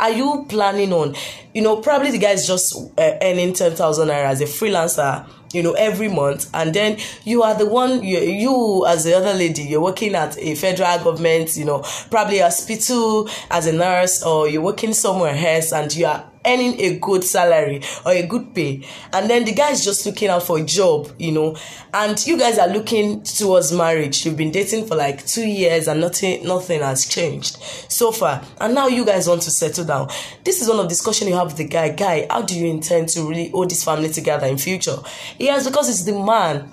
Are 0.00 0.10
you 0.10 0.46
planning 0.48 0.92
on 0.92 1.14
you 1.54 1.62
know 1.62 1.76
probably 1.76 2.10
the 2.10 2.18
guy 2.18 2.30
is 2.30 2.46
just 2.46 2.76
uh, 2.98 3.18
earning 3.22 3.52
10,000 3.52 4.08
naira 4.08 4.26
as 4.26 4.40
a 4.40 4.44
freelancer 4.44 5.26
you 5.52 5.62
know 5.62 5.72
every 5.74 6.08
month 6.08 6.50
and 6.52 6.74
then 6.74 6.98
you 7.24 7.42
are 7.42 7.54
the 7.54 7.66
one 7.66 8.02
you, 8.02 8.18
you 8.18 8.84
as 8.86 9.04
the 9.04 9.14
other 9.14 9.32
lady 9.34 9.62
you're 9.62 9.80
working 9.80 10.14
at 10.14 10.36
a 10.38 10.54
federal 10.56 10.98
government 11.02 11.56
you 11.56 11.64
know 11.64 11.84
probably 12.10 12.38
a 12.38 12.44
hospital 12.44 13.28
as 13.50 13.66
a 13.66 13.72
nurse 13.72 14.22
or 14.22 14.48
you're 14.48 14.62
working 14.62 14.92
somewhere 14.92 15.34
else 15.34 15.72
and 15.72 15.94
you 15.94 16.06
are 16.06 16.28
earning 16.46 16.80
a 16.80 16.98
good 16.98 17.24
salary 17.24 17.82
or 18.04 18.12
a 18.12 18.26
good 18.26 18.54
pay. 18.54 18.86
And 19.12 19.28
then 19.28 19.44
the 19.44 19.52
guy 19.52 19.70
is 19.70 19.84
just 19.84 20.04
looking 20.06 20.28
out 20.28 20.42
for 20.42 20.58
a 20.58 20.64
job 20.64 21.10
you 21.18 21.32
know. 21.32 21.56
And 21.92 22.24
you 22.26 22.38
guys 22.38 22.58
are 22.58 22.68
looking 22.68 23.22
towards 23.22 23.72
marriage. 23.72 24.24
You've 24.24 24.36
been 24.36 24.50
dating 24.50 24.86
for 24.86 24.96
like 24.96 25.24
two 25.26 25.46
years 25.46 25.88
and 25.88 26.00
nothing 26.00 26.44
nothing 26.46 26.80
has 26.80 27.06
changed 27.06 27.56
so 27.90 28.12
far. 28.12 28.42
And 28.60 28.74
now 28.74 28.88
you 28.88 29.04
guys 29.04 29.28
want 29.28 29.42
to 29.42 29.50
settle 29.50 29.84
down. 29.84 30.08
This 30.44 30.62
is 30.62 30.68
one 30.68 30.78
of 30.78 30.84
the 30.84 30.88
discussion 30.88 31.28
you 31.28 31.34
have 31.34 31.46
with 31.48 31.56
the 31.56 31.68
guy. 31.68 31.90
Guy 31.90 32.26
how 32.30 32.42
do 32.42 32.58
you 32.58 32.66
intend 32.66 33.08
to 33.10 33.28
really 33.28 33.48
hold 33.50 33.70
this 33.70 33.84
family 33.84 34.08
together 34.08 34.46
in 34.46 34.58
future? 34.58 34.96
Yes 35.38 35.66
because 35.66 35.88
it's 35.88 36.04
the 36.04 36.12
man 36.18 36.72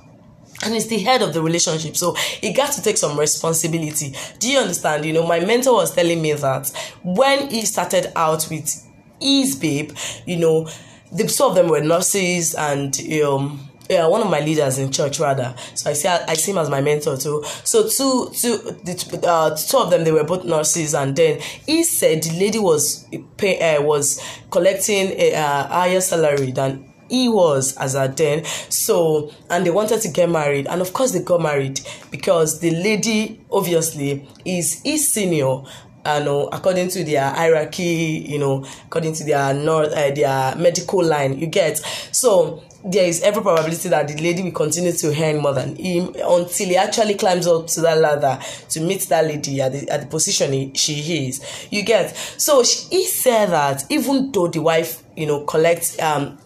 and 0.64 0.76
it's 0.76 0.88
the 0.88 1.00
head 1.00 1.22
of 1.22 1.34
the 1.34 1.42
relationship 1.42 1.98
so 1.98 2.14
he 2.14 2.54
got 2.54 2.72
to 2.74 2.82
take 2.82 2.98
some 2.98 3.20
responsibility. 3.20 4.14
Do 4.40 4.52
you 4.52 4.60
understand? 4.60 5.06
You 5.06 5.14
know 5.14 5.26
my 5.26 5.40
mentor 5.40 5.74
was 5.74 5.94
telling 5.94 6.22
me 6.22 6.34
that 6.34 6.72
when 7.04 7.50
he 7.50 7.66
started 7.66 8.12
out 8.16 8.48
with 8.50 8.88
his 9.22 9.56
babe 9.56 9.92
you 10.26 10.38
know 10.38 10.68
the 11.12 11.26
two 11.26 11.44
of 11.44 11.56
them 11.56 11.68
were 11.68 11.82
nurses 11.82 12.56
and 12.56 13.00
um 13.24 13.72
yeah, 13.92 14.08
one 14.08 14.22
of 14.22 14.30
my 14.30 14.40
leaders 14.40 14.80
in 14.80 14.90
church 14.90 15.20
rather. 15.20 15.54
So 15.76 15.90
I 15.90 15.94
see 15.94 16.08
I 16.08 16.34
see 16.36 16.52
him 16.52 16.58
as 16.60 16.70
my 16.70 16.80
mentor 16.80 17.18
too. 17.18 17.44
So 17.66 17.90
two 17.90 18.32
two 18.34 18.58
the 18.86 19.20
uh, 19.28 19.56
two 19.56 19.78
of 19.78 19.90
them 19.92 20.06
they 20.06 20.14
were 20.14 20.24
both 20.24 20.46
nurses, 20.46 20.94
and 20.94 21.14
then 21.14 21.42
he 21.66 21.84
said 21.84 22.24
the 22.24 22.40
lady 22.40 22.58
was 22.58 23.06
pay 23.36 23.60
uh, 23.76 23.82
was 23.82 24.22
collecting 24.50 25.12
a 25.20 25.34
uh, 25.36 25.68
higher 25.68 26.00
salary 26.00 26.52
than 26.52 26.88
he 27.10 27.28
was 27.28 27.76
as 27.76 27.94
a 27.94 28.08
then 28.16 28.46
so 28.70 29.30
and 29.50 29.66
they 29.66 29.70
wanted 29.70 30.00
to 30.02 30.08
get 30.08 30.30
married 30.30 30.66
and 30.68 30.80
of 30.80 30.94
course 30.94 31.12
they 31.12 31.22
got 31.22 31.42
married 31.42 31.82
because 32.10 32.62
the 32.62 32.72
lady 32.72 33.42
obviously 33.52 34.26
is 34.46 34.82
his 34.86 35.12
senior 35.12 35.62
uh, 36.06 36.20
know, 36.20 36.48
according 36.48 36.90
to 36.90 37.04
their 37.04 37.30
hierarchy, 37.30 38.26
you 38.28 38.40
know, 38.40 38.66
according 38.86 39.14
to 39.14 39.24
their 39.24 39.54
north, 39.54 39.92
uh, 39.94 40.12
their 40.12 40.56
medical 40.56 41.04
line, 41.04 41.38
you 41.38 41.48
get. 41.48 41.78
So 42.12 42.64
there 42.84 43.06
is 43.06 43.22
every 43.22 43.42
probability 43.44 43.90
that 43.90 44.08
the 44.08 44.16
lady 44.22 44.42
will 44.42 44.52
continue 44.52 44.92
to 44.92 45.24
earn 45.24 45.38
more 45.38 45.54
than 45.54 45.76
him 45.76 46.08
until 46.16 46.68
he 46.68 46.76
actually 46.78 47.14
climbs 47.16 47.46
up 47.46 47.68
to 47.68 47.82
that 47.82 48.00
ladder 48.00 48.40
to 48.70 48.82
meet 48.82 49.02
that 49.10 49.26
lady 49.26 49.62
at 49.62 49.72
the, 49.72 49.88
at 49.90 50.02
the 50.02 50.08
position 50.08 50.52
he, 50.52 50.72
she 50.74 51.28
is. 51.28 51.68
You 51.70 51.84
get. 51.84 52.16
So 52.16 52.64
he 52.64 53.06
said 53.06 53.48
that 53.48 53.86
even 53.90 54.32
though 54.32 54.48
the 54.48 54.62
wife, 54.62 55.04
you 55.16 55.28
know, 55.28 55.44
collects 55.46 56.00
um 56.02 56.40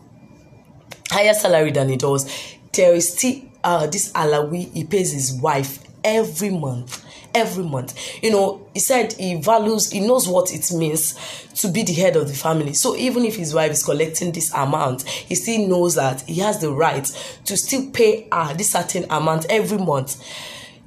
higher 1.09 1.33
salary 1.33 1.71
than 1.71 1.89
he 1.89 1.97
does, 1.97 2.29
there 2.73 2.93
is 2.93 3.13
still 3.13 3.41
uh, 3.63 3.87
this 3.87 4.11
alawi 4.11 4.71
he 4.73 4.83
pays 4.83 5.11
his 5.13 5.33
wife 5.33 5.79
every 6.03 6.49
month 6.49 7.04
every 7.35 7.63
month. 7.63 8.23
You 8.23 8.31
know, 8.31 8.67
he 8.73 8.79
said 8.79 9.13
he 9.13 9.35
values, 9.35 9.91
he 9.91 9.99
knows 9.99 10.27
what 10.27 10.51
it 10.51 10.71
means 10.71 11.13
to 11.55 11.67
be 11.67 11.83
the 11.83 11.93
head 11.93 12.15
of 12.15 12.27
the 12.27 12.33
family. 12.33 12.73
So 12.73 12.95
even 12.95 13.25
if 13.25 13.35
his 13.35 13.53
wife 13.53 13.71
is 13.71 13.83
collecting 13.83 14.31
this 14.31 14.51
amount, 14.53 15.03
he 15.03 15.35
still 15.35 15.67
knows 15.67 15.95
that 15.95 16.21
he 16.21 16.39
has 16.39 16.59
the 16.61 16.71
right 16.71 17.05
to 17.45 17.57
still 17.57 17.91
pay 17.91 18.27
her 18.31 18.53
this 18.55 18.71
certain 18.71 19.05
amount 19.11 19.45
every 19.49 19.77
month. 19.77 20.23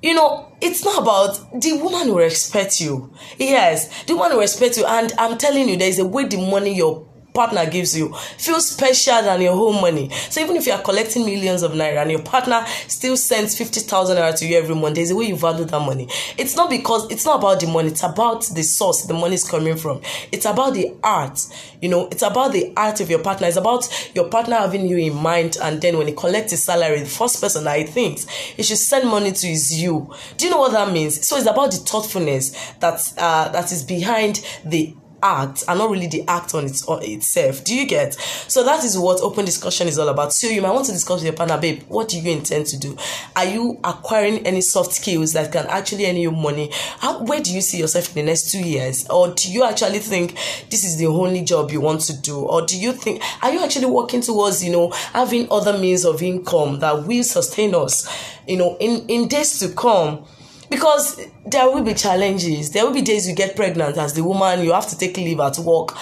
You 0.02 0.14
know, 0.14 0.52
it's 0.60 0.84
not 0.84 1.02
about 1.02 1.60
the 1.60 1.72
woman 1.82 2.08
will 2.08 2.18
respect 2.18 2.80
you. 2.80 3.12
Yes, 3.36 4.04
the 4.04 4.14
woman 4.14 4.32
will 4.32 4.40
respect 4.40 4.76
you, 4.76 4.86
and 4.86 5.12
I'm 5.18 5.36
telling 5.38 5.68
you, 5.68 5.76
there 5.76 5.88
is 5.88 5.98
a 5.98 6.06
way 6.06 6.24
the 6.24 6.36
money 6.36 6.74
you're 6.74 7.04
partner 7.38 7.70
gives 7.70 7.96
you 7.96 8.12
feel 8.36 8.60
special 8.60 9.22
than 9.22 9.40
your 9.40 9.54
home 9.54 9.80
money. 9.80 10.10
So 10.28 10.40
even 10.40 10.56
if 10.56 10.66
you 10.66 10.72
are 10.72 10.82
collecting 10.82 11.24
millions 11.24 11.62
of 11.62 11.70
naira 11.70 12.02
and 12.02 12.10
your 12.10 12.22
partner 12.22 12.64
still 12.88 13.16
sends 13.16 13.56
50,000 13.56 14.16
naira 14.16 14.36
to 14.40 14.44
you 14.44 14.58
every 14.58 14.74
month, 14.74 14.96
there's 14.96 15.12
a 15.12 15.16
way 15.16 15.26
you 15.26 15.36
value 15.36 15.64
that 15.64 15.78
money. 15.78 16.08
It's 16.36 16.56
not 16.56 16.68
because 16.68 17.08
it's 17.12 17.24
not 17.24 17.38
about 17.38 17.60
the 17.60 17.68
money, 17.68 17.90
it's 17.90 18.02
about 18.02 18.44
the 18.46 18.64
source 18.64 19.02
the 19.02 19.14
money 19.14 19.36
is 19.36 19.48
coming 19.48 19.76
from. 19.76 20.00
It's 20.32 20.46
about 20.46 20.74
the 20.74 20.96
art, 21.04 21.38
you 21.80 21.88
know, 21.88 22.08
it's 22.08 22.22
about 22.22 22.52
the 22.52 22.72
art 22.76 23.00
of 23.00 23.08
your 23.08 23.20
partner. 23.20 23.46
It's 23.46 23.56
about 23.56 23.88
your 24.16 24.28
partner 24.28 24.56
having 24.56 24.88
you 24.88 24.96
in 24.96 25.14
mind. 25.14 25.58
And 25.62 25.80
then 25.80 25.96
when 25.96 26.08
he 26.08 26.14
collects 26.14 26.50
his 26.50 26.64
salary, 26.64 26.98
the 26.98 27.06
first 27.06 27.40
person 27.40 27.62
that 27.64 27.78
he 27.78 27.84
thinks 27.84 28.28
he 28.28 28.64
should 28.64 28.78
send 28.78 29.08
money 29.08 29.30
to 29.30 29.46
is 29.46 29.80
you. 29.80 30.12
Do 30.36 30.46
you 30.46 30.50
know 30.50 30.58
what 30.58 30.72
that 30.72 30.92
means? 30.92 31.24
So 31.24 31.36
it's 31.36 31.46
about 31.46 31.70
the 31.70 31.76
thoughtfulness 31.76 32.50
that 32.80 33.00
uh, 33.16 33.48
that 33.50 33.70
is 33.70 33.84
behind 33.84 34.44
the 34.64 34.96
act 35.22 35.64
and 35.68 35.78
not 35.78 35.90
really 35.90 36.06
the 36.06 36.24
act 36.28 36.54
on 36.54 36.64
its 36.64 36.86
on 36.86 37.02
itself. 37.02 37.64
Do 37.64 37.74
you 37.74 37.86
get? 37.86 38.14
So 38.14 38.64
that 38.64 38.84
is 38.84 38.98
what 38.98 39.20
open 39.20 39.44
discussion 39.44 39.88
is 39.88 39.98
all 39.98 40.08
about. 40.08 40.32
So 40.32 40.46
you 40.46 40.62
might 40.62 40.72
want 40.72 40.86
to 40.86 40.92
discuss 40.92 41.16
with 41.20 41.24
your 41.24 41.32
partner, 41.34 41.58
babe. 41.58 41.82
What 41.88 42.08
do 42.08 42.20
you 42.20 42.30
intend 42.30 42.66
to 42.66 42.78
do? 42.78 42.96
Are 43.36 43.44
you 43.44 43.78
acquiring 43.84 44.46
any 44.46 44.60
soft 44.60 44.92
skills 44.92 45.32
that 45.32 45.52
can 45.52 45.66
actually 45.66 46.06
earn 46.06 46.16
you 46.16 46.30
money? 46.30 46.70
How 46.98 47.22
where 47.22 47.40
do 47.40 47.52
you 47.52 47.60
see 47.60 47.78
yourself 47.78 48.08
in 48.08 48.14
the 48.14 48.30
next 48.30 48.50
two 48.50 48.60
years? 48.60 49.08
Or 49.08 49.32
do 49.34 49.50
you 49.50 49.64
actually 49.64 49.98
think 49.98 50.34
this 50.70 50.84
is 50.84 50.98
the 50.98 51.06
only 51.06 51.42
job 51.42 51.70
you 51.70 51.80
want 51.80 52.02
to 52.02 52.20
do? 52.20 52.38
Or 52.38 52.64
do 52.64 52.78
you 52.78 52.92
think 52.92 53.22
are 53.42 53.52
you 53.52 53.62
actually 53.62 53.86
working 53.86 54.20
towards 54.20 54.64
you 54.64 54.72
know 54.72 54.90
having 55.12 55.48
other 55.50 55.78
means 55.78 56.04
of 56.04 56.22
income 56.22 56.80
that 56.80 57.06
will 57.06 57.24
sustain 57.24 57.74
us? 57.74 58.08
You 58.46 58.56
know, 58.56 58.76
in 58.80 59.06
in 59.08 59.28
days 59.28 59.58
to 59.60 59.68
come 59.74 60.24
because 60.70 61.20
there 61.46 61.66
will 61.66 61.82
be 61.82 61.94
challenges. 61.94 62.70
There 62.70 62.84
will 62.84 62.94
be 62.94 63.02
days 63.02 63.28
you 63.28 63.34
get 63.34 63.56
pregnant 63.56 63.96
as 63.96 64.14
the 64.14 64.24
woman 64.24 64.62
you 64.62 64.72
have 64.72 64.88
to 64.88 64.98
take 64.98 65.16
leave 65.16 65.40
at 65.40 65.58
work. 65.58 65.96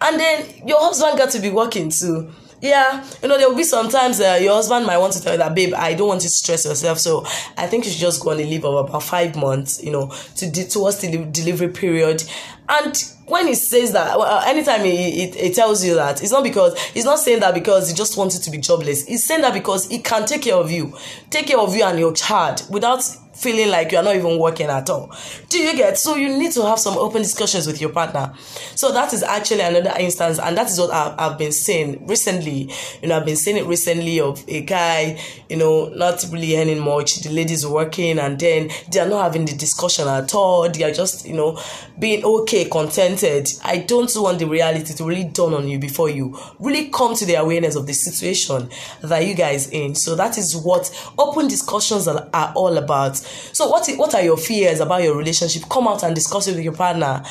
And 0.00 0.18
then 0.18 0.46
your 0.66 0.80
husband 0.80 1.18
got 1.18 1.30
to 1.30 1.40
be 1.40 1.50
working 1.50 1.90
too. 1.90 2.30
Yeah 2.60 3.04
you 3.20 3.28
know 3.28 3.38
there 3.38 3.48
will 3.48 3.56
be 3.56 3.64
sometimes 3.64 4.20
uh, 4.20 4.38
your 4.40 4.54
husband 4.54 4.86
might 4.86 4.98
want 4.98 5.12
to 5.14 5.20
tell 5.22 5.32
you 5.32 5.38
that 5.38 5.52
babe 5.52 5.74
i 5.74 5.94
don't 5.94 6.06
want 6.06 6.22
you 6.22 6.28
to 6.28 6.34
stress 6.34 6.64
yourself. 6.64 6.98
So 6.98 7.24
i 7.56 7.66
think 7.66 7.84
you 7.84 7.90
should 7.90 8.00
just 8.00 8.22
go 8.22 8.30
on 8.30 8.38
a 8.38 8.44
leave 8.44 8.64
of 8.64 8.88
about 8.88 9.02
five 9.02 9.34
months 9.34 9.82
you 9.82 9.90
know 9.90 10.14
to 10.36 10.48
de- 10.50 10.68
towards 10.68 10.98
the 11.00 11.24
delivery 11.26 11.68
period. 11.68 12.22
And 12.68 12.96
when 13.26 13.48
he 13.48 13.54
says 13.54 13.92
that 13.92 14.16
well, 14.16 14.40
anytime 14.46 14.84
he, 14.84 15.10
he, 15.10 15.26
he 15.30 15.52
tells 15.52 15.84
you 15.84 15.96
that 15.96 16.22
it's 16.22 16.30
not 16.30 16.44
because 16.44 16.80
he's 16.80 17.04
not 17.04 17.18
saying 17.18 17.40
that 17.40 17.52
because 17.52 17.88
he 17.88 17.96
just 17.96 18.16
wants 18.16 18.36
you 18.36 18.42
to 18.42 18.50
be 18.52 18.58
jobless. 18.58 19.06
He's 19.06 19.26
saying 19.26 19.42
that 19.42 19.52
because 19.54 19.88
he 19.88 19.98
can 19.98 20.24
take 20.24 20.42
care 20.42 20.54
of 20.56 20.70
you 20.70 20.96
take 21.30 21.48
care 21.48 21.58
of 21.58 21.74
you 21.74 21.82
and 21.82 21.98
your 21.98 22.12
child 22.12 22.64
without 22.70 23.02
feeling 23.34 23.70
like 23.70 23.92
you're 23.92 24.02
not 24.02 24.16
even 24.16 24.38
working 24.38 24.66
at 24.66 24.88
all. 24.90 25.14
Do 25.48 25.58
you 25.58 25.76
get? 25.76 25.98
So 25.98 26.16
you 26.16 26.36
need 26.38 26.52
to 26.52 26.62
have 26.66 26.78
some 26.78 26.96
open 26.98 27.22
discussions 27.22 27.66
with 27.66 27.80
your 27.80 27.90
partner. 27.90 28.32
So 28.74 28.92
that 28.92 29.12
is 29.12 29.22
actually 29.22 29.62
another 29.62 29.92
instance, 29.98 30.38
and 30.38 30.56
that 30.56 30.68
is 30.70 30.78
what 30.78 30.92
I've, 30.92 31.14
I've 31.18 31.38
been 31.38 31.52
seeing 31.52 32.06
recently. 32.06 32.70
You 33.02 33.08
know, 33.08 33.16
I've 33.16 33.26
been 33.26 33.36
seeing 33.36 33.56
it 33.56 33.66
recently 33.66 34.20
of 34.20 34.44
a 34.48 34.62
guy, 34.62 35.20
you 35.48 35.56
know, 35.56 35.88
not 35.88 36.24
really 36.30 36.56
earning 36.56 36.80
much. 36.80 37.16
The 37.16 37.30
ladies 37.30 37.66
working, 37.66 38.18
and 38.18 38.38
then 38.38 38.70
they 38.90 39.00
are 39.00 39.08
not 39.08 39.22
having 39.22 39.44
the 39.44 39.54
discussion 39.54 40.08
at 40.08 40.34
all. 40.34 40.68
They 40.68 40.84
are 40.84 40.92
just, 40.92 41.26
you 41.26 41.34
know, 41.34 41.58
being 41.98 42.24
okay, 42.24 42.66
contented. 42.66 43.50
I 43.64 43.78
don't 43.78 44.10
want 44.16 44.38
the 44.38 44.46
reality 44.46 44.94
to 44.94 45.04
really 45.04 45.24
dawn 45.24 45.54
on 45.54 45.68
you 45.68 45.78
before 45.78 46.08
you 46.08 46.38
really 46.58 46.90
come 46.90 47.14
to 47.16 47.24
the 47.24 47.34
awareness 47.34 47.76
of 47.76 47.86
the 47.86 47.92
situation 47.92 48.68
that 49.02 49.26
you 49.26 49.34
guys 49.34 49.68
in. 49.68 49.94
So 49.94 50.14
that 50.16 50.38
is 50.38 50.56
what 50.56 50.90
open 51.18 51.48
discussions 51.48 52.08
are, 52.08 52.28
are 52.32 52.52
all 52.54 52.76
about 52.78 53.20
so 53.52 53.68
what 53.68 53.88
what 53.96 54.14
are 54.14 54.22
your 54.22 54.36
fears 54.36 54.80
about 54.80 55.02
your 55.02 55.16
relationship? 55.16 55.64
Come 55.68 55.88
out 55.88 56.02
and 56.02 56.14
discuss 56.14 56.48
it 56.48 56.54
with 56.54 56.64
your 56.64 56.74
partner. 56.74 57.22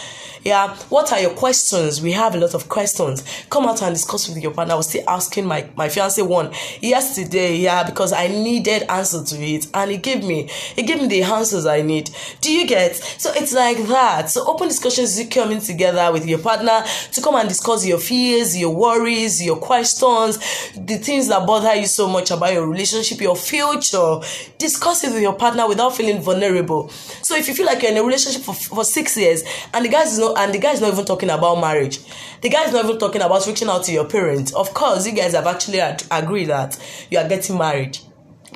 Yeah. 0.43 0.75
What 0.89 1.13
are 1.13 1.19
your 1.19 1.31
questions? 1.35 2.01
We 2.01 2.13
have 2.13 2.33
a 2.33 2.39
lot 2.39 2.55
of 2.55 2.67
questions. 2.67 3.23
Come 3.49 3.65
out 3.65 3.83
and 3.83 3.93
discuss 3.93 4.27
with 4.27 4.39
your 4.39 4.51
partner. 4.51 4.73
I 4.73 4.77
was 4.77 4.89
still 4.89 5.03
asking 5.07 5.45
my, 5.45 5.69
my 5.75 5.87
fiance 5.87 6.21
one 6.21 6.51
yesterday, 6.81 7.57
yeah, 7.57 7.83
because 7.83 8.11
I 8.11 8.27
needed 8.27 8.83
answer 8.89 9.23
to 9.23 9.35
it. 9.35 9.67
And 9.73 9.91
he 9.91 9.97
gave 9.97 10.23
me 10.23 10.49
he 10.75 10.83
gave 10.83 10.99
me 10.99 11.07
the 11.07 11.23
answers 11.23 11.67
I 11.67 11.81
need. 11.83 12.09
Do 12.41 12.51
you 12.51 12.65
get? 12.65 12.95
So 12.95 13.31
it's 13.35 13.53
like 13.53 13.77
that. 13.87 14.29
So 14.31 14.47
open 14.47 14.67
discussions 14.67 15.19
you 15.19 15.27
coming 15.27 15.61
together 15.61 16.11
with 16.11 16.25
your 16.25 16.39
partner 16.39 16.83
to 17.11 17.21
come 17.21 17.35
and 17.35 17.47
discuss 17.47 17.85
your 17.85 17.99
fears, 17.99 18.57
your 18.57 18.75
worries, 18.75 19.43
your 19.43 19.57
questions, 19.57 20.39
the 20.75 20.97
things 20.97 21.27
that 21.27 21.45
bother 21.45 21.75
you 21.75 21.85
so 21.85 22.07
much 22.07 22.31
about 22.31 22.53
your 22.53 22.67
relationship, 22.67 23.21
your 23.21 23.35
future. 23.35 24.19
Discuss 24.57 25.03
it 25.03 25.13
with 25.13 25.21
your 25.21 25.35
partner 25.35 25.67
without 25.67 25.80
feeling 25.89 26.21
vulnerable. 26.21 26.89
So 26.89 27.35
if 27.35 27.47
you 27.47 27.53
feel 27.53 27.65
like 27.65 27.81
you're 27.81 27.91
in 27.91 27.97
a 27.97 28.03
relationship 28.03 28.41
for, 28.43 28.53
for 28.53 28.83
six 28.83 29.17
years 29.17 29.43
and 29.73 29.85
the 29.85 29.89
guy 29.89 30.03
is 30.03 30.19
not 30.19 30.37
and 30.37 30.53
the 30.53 30.59
guy 30.59 30.73
is 30.73 30.81
not 30.81 30.93
even 30.93 31.05
talking 31.05 31.29
about 31.29 31.59
marriage. 31.59 31.99
The 32.41 32.49
guy 32.49 32.65
is 32.65 32.73
not 32.73 32.85
even 32.85 32.99
talking 32.99 33.21
about 33.21 33.45
reaching 33.47 33.67
out 33.67 33.83
to 33.85 33.91
your 33.91 34.05
parents. 34.05 34.53
Of 34.53 34.73
course, 34.73 35.05
you 35.05 35.13
guys 35.13 35.33
have 35.33 35.47
actually 35.47 35.79
ad- 35.79 36.03
agreed 36.11 36.45
that 36.45 36.77
you 37.09 37.17
are 37.17 37.27
getting 37.27 37.57
married. 37.57 37.97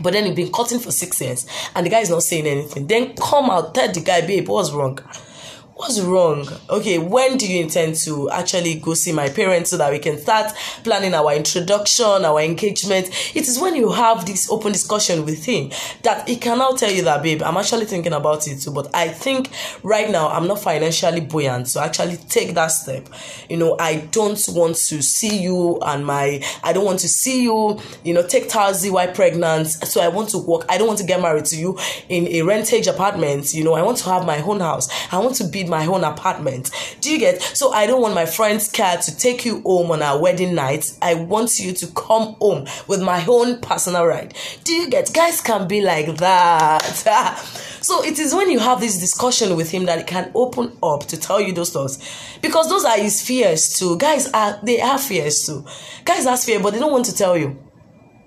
But 0.01 0.13
then 0.13 0.25
you've 0.25 0.35
been 0.35 0.51
cutting 0.51 0.79
for 0.79 0.91
six 0.91 1.21
years 1.21 1.47
and 1.73 1.85
the 1.85 1.89
guy 1.89 2.01
is 2.01 2.09
not 2.09 2.23
saying 2.23 2.47
anything. 2.47 2.87
Then 2.87 3.15
come 3.15 3.49
out, 3.49 3.73
tell 3.73 3.91
the 3.91 4.01
guy, 4.01 4.21
babe, 4.27 4.47
what's 4.47 4.71
wrong? 4.71 4.99
What's 5.75 5.99
wrong? 5.99 6.47
Okay 6.69 6.97
when 6.97 7.37
do 7.37 7.51
you 7.51 7.61
intend 7.61 7.95
to 7.95 8.29
actually 8.29 8.75
go 8.75 8.93
see 8.93 9.11
my 9.11 9.27
parents 9.29 9.69
so 9.69 9.77
that 9.77 9.91
we 9.91 9.99
can 9.99 10.17
start 10.17 10.53
planning 10.83 11.13
our 11.13 11.33
introduction 11.33 12.25
our 12.25 12.39
engagement? 12.41 13.07
It 13.35 13.47
is 13.47 13.59
when 13.59 13.75
you 13.75 13.91
have 13.91 14.25
this 14.25 14.49
open 14.49 14.71
discussion 14.71 15.25
with 15.25 15.43
him 15.43 15.71
that 16.03 16.27
he 16.29 16.37
can 16.37 16.59
now 16.59 16.71
tell 16.71 16.91
you 16.91 17.03
that 17.03 17.21
babe 17.21 17.41
i'm 17.43 17.57
actually 17.57 17.85
thinking 17.85 18.13
about 18.13 18.47
it 18.47 18.59
too 18.61 18.71
but 18.71 18.93
i 18.93 19.07
think 19.07 19.49
right 19.83 20.09
now 20.09 20.29
i'm 20.29 20.47
not 20.47 20.59
financially 20.59 21.21
buoyant 21.21 21.67
to 21.67 21.81
actually 21.81 22.17
take 22.29 22.53
that 22.53 22.67
step. 22.67 23.07
You 23.49 23.57
know 23.57 23.75
i 23.79 23.97
don't 24.11 24.41
want 24.49 24.75
to 24.77 25.01
see 25.01 25.41
you 25.41 25.79
and 25.81 26.05
my 26.05 26.41
i 26.63 26.71
don't 26.73 26.85
want 26.85 26.99
to 26.99 27.07
see 27.09 27.43
you 27.43 27.79
you 28.03 28.13
know 28.13 28.25
take 28.25 28.49
taxi 28.49 28.89
while 28.89 29.11
pregnant 29.11 29.67
so 29.67 30.01
i 30.01 30.07
want 30.07 30.29
to 30.29 30.37
work 30.37 30.65
i 30.69 30.77
don't 30.77 30.87
want 30.87 30.99
to 30.99 31.05
get 31.05 31.21
married 31.21 31.45
to 31.45 31.57
you 31.57 31.77
in 32.09 32.27
a 32.27 32.41
rentage 32.43 32.87
apartment 32.87 33.53
you 33.53 33.63
know 33.63 33.73
i 33.73 33.81
want 33.81 33.97
to 33.97 34.05
have 34.05 34.25
my 34.25 34.41
own 34.41 34.59
house. 34.59 34.89
I 35.11 35.19
want 35.19 35.35
to 35.35 35.47
be 35.47 35.64
my 35.67 35.85
own 35.85 36.03
apartment. 36.03 36.71
Do 37.01 37.11
you 37.11 37.19
get? 37.19 37.41
So 37.41 37.71
I 37.71 37.85
don't 37.87 38.01
want 38.01 38.13
my 38.15 38.25
friend's 38.25 38.71
car 38.71 38.97
to 38.97 39.17
take 39.17 39.45
you 39.45 39.61
home 39.61 39.91
on 39.91 40.01
our 40.01 40.19
wedding 40.19 40.55
night. 40.55 40.97
I 41.01 41.15
want 41.15 41.59
you 41.59 41.73
to 41.73 41.87
come 41.87 42.35
home 42.35 42.67
with 42.87 43.01
my 43.01 43.25
own 43.25 43.59
personal 43.61 44.05
ride. 44.05 44.33
Do 44.63 44.73
you 44.73 44.89
get? 44.89 45.13
Guys 45.13 45.41
can 45.41 45.67
be 45.67 45.81
like 45.81 46.17
that. 46.17 46.81
so 47.81 48.03
it 48.03 48.19
is 48.19 48.33
when 48.33 48.49
you 48.49 48.59
have 48.59 48.79
this 48.79 48.99
discussion 48.99 49.55
with 49.55 49.71
him 49.71 49.85
that 49.85 49.99
he 49.99 50.03
can 50.03 50.31
open 50.35 50.77
up 50.81 51.05
to 51.07 51.17
tell 51.17 51.39
you 51.41 51.53
those 51.53 51.71
thoughts. 51.71 51.99
Because 52.41 52.69
those 52.69 52.85
are 52.85 52.97
his 52.97 53.21
fears 53.25 53.77
too. 53.77 53.97
Guys 53.97 54.31
are 54.31 54.59
they 54.63 54.77
have 54.77 55.01
fears 55.01 55.45
too. 55.45 55.65
Guys 56.03 56.25
have 56.25 56.39
fear, 56.39 56.59
but 56.59 56.71
they 56.71 56.79
don't 56.79 56.91
want 56.91 57.05
to 57.05 57.15
tell 57.15 57.37
you 57.37 57.57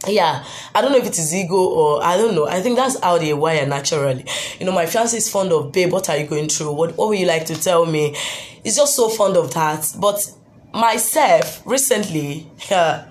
yeah 0.06 0.44
i 0.74 0.80
don't 0.80 0.92
know 0.92 0.98
if 0.98 1.06
it 1.06 1.18
is 1.18 1.34
ego 1.34 1.56
or 1.56 2.02
i 2.04 2.16
don't 2.16 2.34
know. 2.34 2.46
I 2.46 2.60
think 2.60 2.76
that's 2.76 2.98
how 3.00 3.18
they 3.18 3.34
wire 3.34 3.66
naturally. 3.66 4.24
You 4.60 4.66
know 4.66 4.72
my 4.72 4.86
fiance 4.86 5.16
is 5.16 5.28
fond 5.28 5.52
of 5.52 5.72
babe 5.72 5.92
what 5.92 6.08
are 6.08 6.16
you 6.16 6.26
going 6.26 6.48
through? 6.48 6.72
What, 6.72 6.96
what 6.96 7.08
would 7.08 7.18
you 7.18 7.26
like 7.26 7.46
to 7.46 7.60
tell 7.60 7.84
me? 7.84 8.14
He's 8.62 8.76
just 8.76 8.94
so 8.94 9.08
fond 9.08 9.36
of 9.36 9.52
that. 9.54 9.92
But 10.00 10.30
myself 10.72 11.62
recently 11.66 12.48
yeah, 12.70 13.10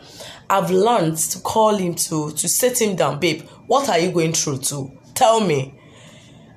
i've 0.49 0.71
learned 0.71 1.17
to 1.17 1.39
call 1.39 1.75
him 1.75 1.95
to 1.95 2.31
to 2.31 2.47
sit 2.47 2.81
him 2.81 2.95
down. 2.95 3.19
Babe 3.19 3.41
what 3.67 3.89
are 3.89 3.99
you 3.99 4.11
going 4.11 4.33
through 4.33 4.59
to? 4.59 4.91
Tell 5.13 5.41
me 5.41 5.73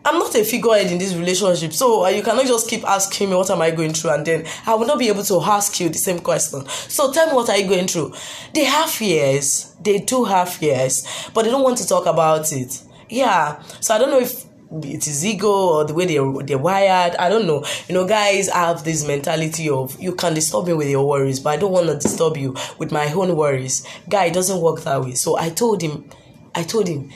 I'm 0.02 0.18
not 0.18 0.34
a 0.34 0.44
figurehead 0.44 0.90
in 0.90 0.98
this 0.98 1.14
relationship, 1.14 1.74
so 1.74 2.04
uh, 2.04 2.08
you 2.08 2.22
cannot 2.22 2.46
just 2.46 2.70
keep 2.70 2.84
asking 2.84 3.30
me 3.30 3.36
what 3.36 3.50
am 3.50 3.60
I 3.60 3.70
going 3.70 3.92
through, 3.92 4.12
and 4.12 4.26
then 4.26 4.46
I 4.66 4.74
will 4.74 4.86
not 4.86 4.98
be 4.98 5.08
able 5.08 5.22
to 5.24 5.40
ask 5.42 5.78
you 5.78 5.90
the 5.90 5.98
same 5.98 6.20
question. 6.20 6.66
So 6.68 7.12
tell 7.12 7.26
me 7.26 7.34
what 7.34 7.50
are 7.50 7.58
you 7.58 7.68
going 7.68 7.86
through? 7.86 8.14
They 8.54 8.64
have 8.64 8.88
fears, 8.88 9.76
they 9.80 9.98
do 9.98 10.24
have 10.24 10.48
fears, 10.48 11.06
but 11.34 11.42
they 11.44 11.50
don't 11.50 11.62
want 11.62 11.78
to 11.78 11.86
talk 11.86 12.06
about 12.06 12.50
it. 12.52 12.82
Yeah, 13.10 13.62
so 13.80 13.94
I 13.94 13.98
don't 13.98 14.10
know 14.10 14.20
if 14.20 14.46
it 14.72 15.06
is 15.06 15.26
ego 15.26 15.50
or 15.50 15.84
the 15.84 15.92
way 15.92 16.06
they're, 16.06 16.32
they're 16.44 16.58
wired. 16.58 17.16
I 17.16 17.28
don't 17.28 17.46
know. 17.46 17.64
You 17.88 17.94
know, 17.94 18.06
guys 18.06 18.48
have 18.48 18.84
this 18.84 19.06
mentality 19.06 19.68
of 19.68 20.00
you 20.00 20.14
can 20.14 20.32
disturb 20.32 20.66
me 20.66 20.74
with 20.74 20.88
your 20.88 21.06
worries, 21.06 21.40
but 21.40 21.50
I 21.50 21.56
don't 21.56 21.72
want 21.72 21.88
to 21.88 21.98
disturb 21.98 22.36
you 22.36 22.56
with 22.78 22.92
my 22.92 23.12
own 23.12 23.36
worries. 23.36 23.86
Guy, 24.08 24.30
doesn't 24.30 24.60
work 24.60 24.80
that 24.82 25.02
way. 25.02 25.14
So 25.14 25.36
I 25.36 25.50
told 25.50 25.82
him, 25.82 26.08
I 26.54 26.62
told 26.62 26.88
him, 26.88 27.10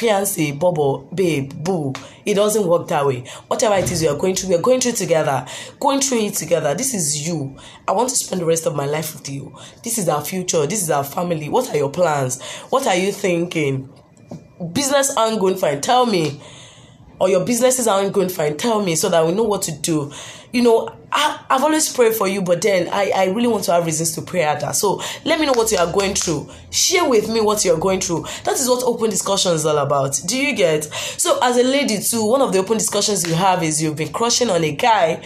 fiance, 0.00 0.52
bobo, 0.52 1.02
babe, 1.14 1.52
boo. 1.62 1.92
It 2.24 2.34
doesn't 2.34 2.66
work 2.66 2.88
that 2.88 3.04
way. 3.04 3.24
Whatever 3.48 3.74
it 3.74 3.92
is 3.92 4.02
you're 4.02 4.16
going 4.16 4.34
through, 4.34 4.48
we 4.48 4.54
are 4.54 4.62
going 4.62 4.80
through 4.80 4.92
together. 4.92 5.46
Going 5.78 6.00
through 6.00 6.20
it 6.20 6.34
together. 6.34 6.74
This 6.74 6.94
is 6.94 7.28
you. 7.28 7.56
I 7.86 7.92
want 7.92 8.08
to 8.08 8.16
spend 8.16 8.40
the 8.40 8.46
rest 8.46 8.66
of 8.66 8.74
my 8.74 8.86
life 8.86 9.14
with 9.14 9.28
you. 9.28 9.54
This 9.84 9.98
is 9.98 10.08
our 10.08 10.24
future. 10.24 10.66
This 10.66 10.82
is 10.82 10.90
our 10.90 11.04
family. 11.04 11.50
What 11.50 11.68
are 11.68 11.76
your 11.76 11.90
plans? 11.90 12.40
What 12.70 12.86
are 12.86 12.96
you 12.96 13.12
thinking? 13.12 13.92
Business 14.72 15.14
aren't 15.16 15.38
going 15.38 15.56
fine. 15.56 15.82
Tell 15.82 16.06
me. 16.06 16.40
Or 17.20 17.28
your 17.28 17.44
businesses 17.44 17.86
aren't 17.86 18.14
going 18.14 18.30
fine. 18.30 18.56
Tell 18.56 18.82
me 18.82 18.96
so 18.96 19.10
that 19.10 19.26
we 19.26 19.32
know 19.32 19.44
what 19.44 19.60
to 19.62 19.72
do. 19.72 20.10
You 20.52 20.62
know, 20.62 20.96
I, 21.12 21.44
I've 21.50 21.62
always 21.64 21.92
prayed 21.92 22.14
for 22.14 22.28
you, 22.28 22.42
but 22.42 22.62
then 22.62 22.88
I, 22.92 23.10
I 23.14 23.24
really 23.26 23.48
want 23.48 23.64
to 23.64 23.72
have 23.72 23.84
reasons 23.84 24.14
to 24.14 24.22
pray 24.22 24.42
at 24.42 24.60
that. 24.60 24.76
So 24.76 25.02
let 25.24 25.40
me 25.40 25.46
know 25.46 25.52
what 25.52 25.72
you 25.72 25.78
are 25.78 25.90
going 25.90 26.14
through. 26.14 26.48
Share 26.70 27.08
with 27.08 27.28
me 27.28 27.40
what 27.40 27.64
you're 27.64 27.78
going 27.78 28.00
through. 28.00 28.26
That 28.44 28.54
is 28.54 28.68
what 28.68 28.84
open 28.84 29.10
discussion 29.10 29.52
is 29.52 29.66
all 29.66 29.78
about. 29.78 30.20
Do 30.26 30.38
you 30.38 30.54
get? 30.54 30.84
So 30.84 31.38
as 31.42 31.56
a 31.56 31.64
lady 31.64 32.00
too, 32.00 32.24
one 32.24 32.42
of 32.42 32.52
the 32.52 32.60
open 32.60 32.78
discussions 32.78 33.26
you 33.26 33.34
have 33.34 33.62
is 33.62 33.82
you've 33.82 33.96
been 33.96 34.12
crushing 34.12 34.50
on 34.50 34.62
a 34.62 34.72
guy, 34.72 35.22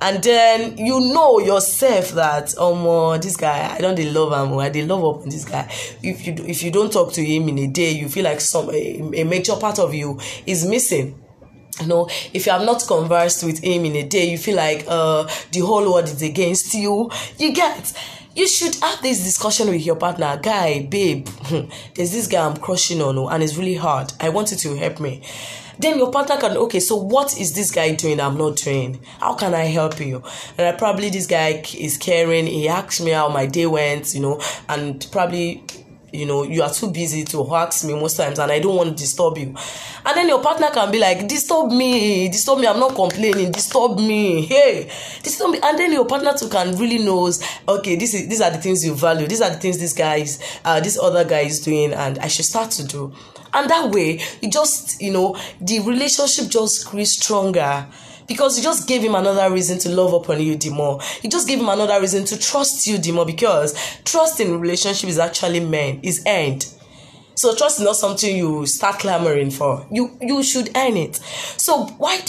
and 0.00 0.22
then 0.22 0.76
you 0.76 1.00
know 1.12 1.38
yourself 1.38 2.10
that 2.12 2.54
oh 2.58 3.12
um, 3.12 3.20
this 3.20 3.36
guy 3.36 3.74
I 3.74 3.78
don't 3.80 3.94
they 3.94 4.10
love 4.10 4.32
him. 4.32 4.58
I 4.58 4.68
they 4.70 4.84
love 4.84 5.04
up 5.04 5.22
on 5.22 5.28
this 5.28 5.44
guy. 5.44 5.68
If 6.02 6.26
you 6.26 6.34
if 6.46 6.62
you 6.62 6.72
don't 6.72 6.92
talk 6.92 7.12
to 7.12 7.24
him 7.24 7.48
in 7.48 7.58
a 7.58 7.66
day, 7.68 7.92
you 7.92 8.08
feel 8.08 8.24
like 8.24 8.40
some 8.40 8.70
a, 8.70 9.20
a 9.20 9.24
major 9.24 9.54
part 9.54 9.78
of 9.78 9.94
you 9.94 10.18
is 10.46 10.66
missing 10.66 11.16
you 11.80 11.86
know 11.86 12.08
if 12.32 12.46
you 12.46 12.52
have 12.52 12.64
not 12.64 12.84
conversed 12.86 13.44
with 13.44 13.62
him 13.62 13.84
in 13.84 13.96
a 13.96 14.06
day 14.06 14.30
you 14.30 14.38
feel 14.38 14.56
like 14.56 14.84
uh 14.88 15.28
the 15.52 15.60
whole 15.60 15.92
world 15.92 16.04
is 16.04 16.22
against 16.22 16.74
you. 16.74 17.10
You 17.38 17.52
get 17.52 17.92
you 18.34 18.46
should 18.46 18.76
have 18.76 19.02
this 19.02 19.24
discussion 19.24 19.68
with 19.68 19.84
your 19.84 19.96
partner. 19.96 20.38
Guy 20.42 20.82
babe 20.82 21.26
there's 21.94 22.12
this 22.12 22.26
guy 22.26 22.46
i'm 22.46 22.56
crushing 22.56 23.02
on 23.02 23.18
and 23.32 23.42
it's 23.42 23.56
really 23.56 23.74
hard. 23.74 24.12
I 24.20 24.28
want 24.28 24.50
you 24.52 24.56
to 24.58 24.76
help 24.76 25.00
me. 25.00 25.22
Then 25.80 25.96
your 25.98 26.10
partner 26.10 26.36
can 26.36 26.56
okay 26.56 26.80
so 26.80 26.96
what 26.96 27.38
is 27.38 27.54
this 27.54 27.70
guy 27.70 27.94
doing 27.94 28.20
i'm 28.20 28.36
not 28.36 28.56
doing? 28.56 29.00
How 29.20 29.34
can 29.34 29.54
i 29.54 29.64
help 29.64 30.00
you? 30.00 30.22
And 30.56 30.66
I, 30.68 30.72
probably 30.72 31.10
this 31.10 31.26
guy 31.26 31.62
is 31.76 31.98
caring. 31.98 32.46
He 32.46 32.68
asked 32.68 33.00
me 33.00 33.12
how 33.12 33.28
my 33.28 33.46
day 33.46 33.66
went 33.66 34.14
you 34.14 34.20
know 34.20 34.40
and 34.68 35.06
probably 35.12 35.62
you 36.12 36.26
know 36.26 36.42
you 36.42 36.62
are 36.62 36.70
too 36.70 36.90
busy 36.90 37.24
to 37.24 37.54
ask 37.54 37.84
me 37.84 37.94
most 37.94 38.16
times 38.16 38.38
and 38.38 38.50
i 38.50 38.58
don't 38.58 38.76
want 38.76 38.88
to 38.90 38.94
disturb 38.94 39.36
you. 39.36 39.54
And 40.06 40.16
then 40.16 40.28
your 40.28 40.42
partner 40.42 40.70
can 40.70 40.90
be 40.90 40.98
like 40.98 41.28
disturb 41.28 41.70
me 41.70 42.28
disturb 42.28 42.58
me 42.60 42.66
i'm 42.66 42.80
not 42.80 42.94
complaining 42.94 43.52
disturb 43.52 43.98
me 43.98 44.42
hey 44.46 44.90
disturb 45.22 45.50
me. 45.50 45.58
And 45.62 45.78
then 45.78 45.92
your 45.92 46.06
partner 46.06 46.32
too 46.34 46.48
can 46.48 46.76
really 46.76 46.98
knows 46.98 47.42
okay 47.68 47.96
this 47.96 48.14
is 48.14 48.28
these 48.28 48.40
are 48.40 48.50
the 48.50 48.58
things 48.58 48.84
you 48.84 48.94
value 48.94 49.26
these 49.26 49.42
are 49.42 49.50
the 49.50 49.58
things 49.58 49.78
this 49.78 49.92
guy 49.92 50.16
is 50.16 50.40
uh 50.64 50.80
this 50.80 50.98
other 50.98 51.24
guy 51.24 51.40
is 51.40 51.60
doing 51.60 51.92
and 51.92 52.18
i 52.20 52.28
should 52.28 52.44
start 52.44 52.70
to 52.72 52.86
do. 52.86 53.12
And 53.52 53.68
that 53.70 53.90
way 53.90 54.20
it 54.42 54.52
just 54.52 55.00
you 55.00 55.12
know 55.12 55.36
the 55.60 55.80
relationship 55.80 56.50
just 56.50 56.86
grows 56.90 57.12
stronger 57.12 57.86
because 58.28 58.58
you 58.58 58.62
just 58.62 58.86
gave 58.86 59.02
him 59.02 59.14
another 59.14 59.52
reason 59.52 59.78
to 59.80 59.88
love 59.88 60.12
upon 60.12 60.40
you 60.40 60.54
the 60.56 60.70
more. 60.70 61.00
You 61.22 61.30
just 61.30 61.48
gave 61.48 61.58
him 61.58 61.68
another 61.68 62.00
reason 62.00 62.24
to 62.26 62.38
trust 62.38 62.86
you 62.86 62.98
the 62.98 63.10
more 63.10 63.26
because 63.26 63.74
trust 64.04 64.38
in 64.38 64.60
relationship 64.60 65.08
is 65.08 65.18
actually 65.18 65.60
meant, 65.60 66.04
is 66.04 66.22
earned. 66.26 66.66
So 67.34 67.54
trust 67.54 67.78
is 67.78 67.84
not 67.84 67.96
something 67.96 68.36
you 68.36 68.66
start 68.66 68.98
clamoring 68.98 69.50
for. 69.50 69.86
You 69.90 70.16
you 70.20 70.42
should 70.42 70.76
earn 70.76 70.96
it. 70.96 71.16
So 71.56 71.86
why 71.98 72.20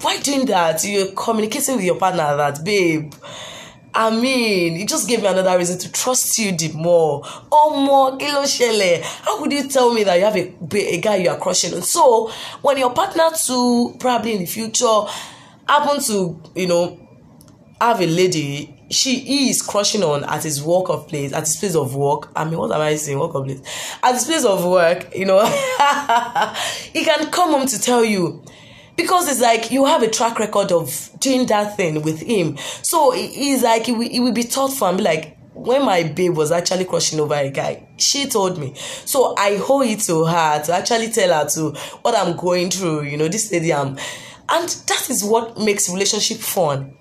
why 0.00 0.20
doing 0.20 0.46
that? 0.46 0.84
You're 0.84 1.12
communicating 1.12 1.76
with 1.76 1.84
your 1.84 1.96
partner 1.96 2.36
that 2.36 2.64
babe. 2.64 3.12
I 3.94 4.10
mean, 4.10 4.76
it 4.76 4.88
just 4.88 5.08
gave 5.08 5.22
me 5.22 5.28
another 5.28 5.56
reason 5.56 5.78
to 5.78 5.90
trust 5.90 6.38
you 6.38 6.56
the 6.56 6.70
more. 6.72 7.22
Oh, 7.50 7.84
more, 7.84 8.16
kilo 8.16 8.42
shele. 8.42 9.02
How 9.02 9.38
could 9.42 9.50
you 9.50 9.66
tell 9.68 9.92
me 9.92 10.04
that 10.04 10.16
you 10.18 10.24
have 10.24 10.36
a, 10.36 10.54
a 10.94 11.00
guy 11.00 11.16
you 11.16 11.30
are 11.30 11.38
crushing 11.38 11.74
on? 11.74 11.82
So, 11.82 12.30
when 12.62 12.78
your 12.78 12.92
partner 12.92 13.30
too, 13.44 13.96
probably 13.98 14.34
in 14.34 14.40
the 14.40 14.46
future 14.46 15.02
happen 15.68 16.00
to 16.02 16.42
you 16.54 16.66
know 16.66 16.98
have 17.80 18.00
a 18.00 18.06
lady 18.06 18.74
she 18.90 19.48
is 19.50 19.60
crushing 19.62 20.02
on 20.02 20.24
at 20.24 20.42
his 20.42 20.62
work 20.62 20.88
of 20.88 21.06
place 21.08 21.32
at 21.32 21.40
his 21.40 21.56
place 21.56 21.74
of 21.74 21.94
work. 21.94 22.30
I 22.34 22.44
mean 22.44 22.58
what 22.58 22.72
am 22.72 22.80
i 22.80 22.96
saying? 22.96 23.18
Work 23.18 23.34
of 23.34 23.44
place. 23.44 23.60
At 24.02 24.14
his 24.14 24.24
place 24.24 24.44
of 24.44 24.64
work 24.64 25.14
you 25.14 25.26
know. 25.26 25.44
He 26.92 27.04
can 27.04 27.30
come 27.30 27.50
home 27.50 27.66
to 27.66 27.80
tell 27.80 28.04
you. 28.04 28.42
Because 28.96 29.28
it's 29.30 29.40
like 29.40 29.70
you 29.70 29.84
have 29.84 30.02
a 30.02 30.10
track 30.10 30.40
record 30.40 30.72
of 30.72 31.10
doing 31.20 31.46
that 31.46 31.76
thing 31.76 32.02
with 32.02 32.20
him. 32.20 32.56
So 32.82 33.12
he's 33.12 33.62
like 33.62 33.86
he 33.86 33.92
will, 33.92 34.08
he 34.08 34.18
will 34.18 34.32
be 34.32 34.42
and 34.42 34.96
be 34.98 35.04
like 35.04 35.38
when 35.54 35.84
my 35.84 36.04
babe 36.04 36.36
was 36.36 36.50
actually 36.52 36.84
crushing 36.84 37.18
over 37.20 37.34
a 37.34 37.50
guy, 37.50 37.88
she 37.96 38.26
told 38.26 38.58
me. 38.58 38.74
So 38.76 39.34
I 39.36 39.60
owe 39.68 39.82
it 39.82 40.00
to 40.00 40.24
her 40.24 40.62
to 40.64 40.72
actually 40.72 41.10
tell 41.10 41.32
her 41.32 41.48
to 41.50 41.70
what 42.02 42.16
I'm 42.16 42.36
going 42.36 42.70
through. 42.70 43.02
You 43.02 43.16
know, 43.16 43.28
this 43.28 43.50
lady 43.52 43.72
I'm 43.72 43.96
and 44.50 44.68
that 44.86 45.10
is 45.10 45.24
what 45.24 45.58
makes 45.58 45.88
relationship 45.88 46.38
fun. 46.38 46.94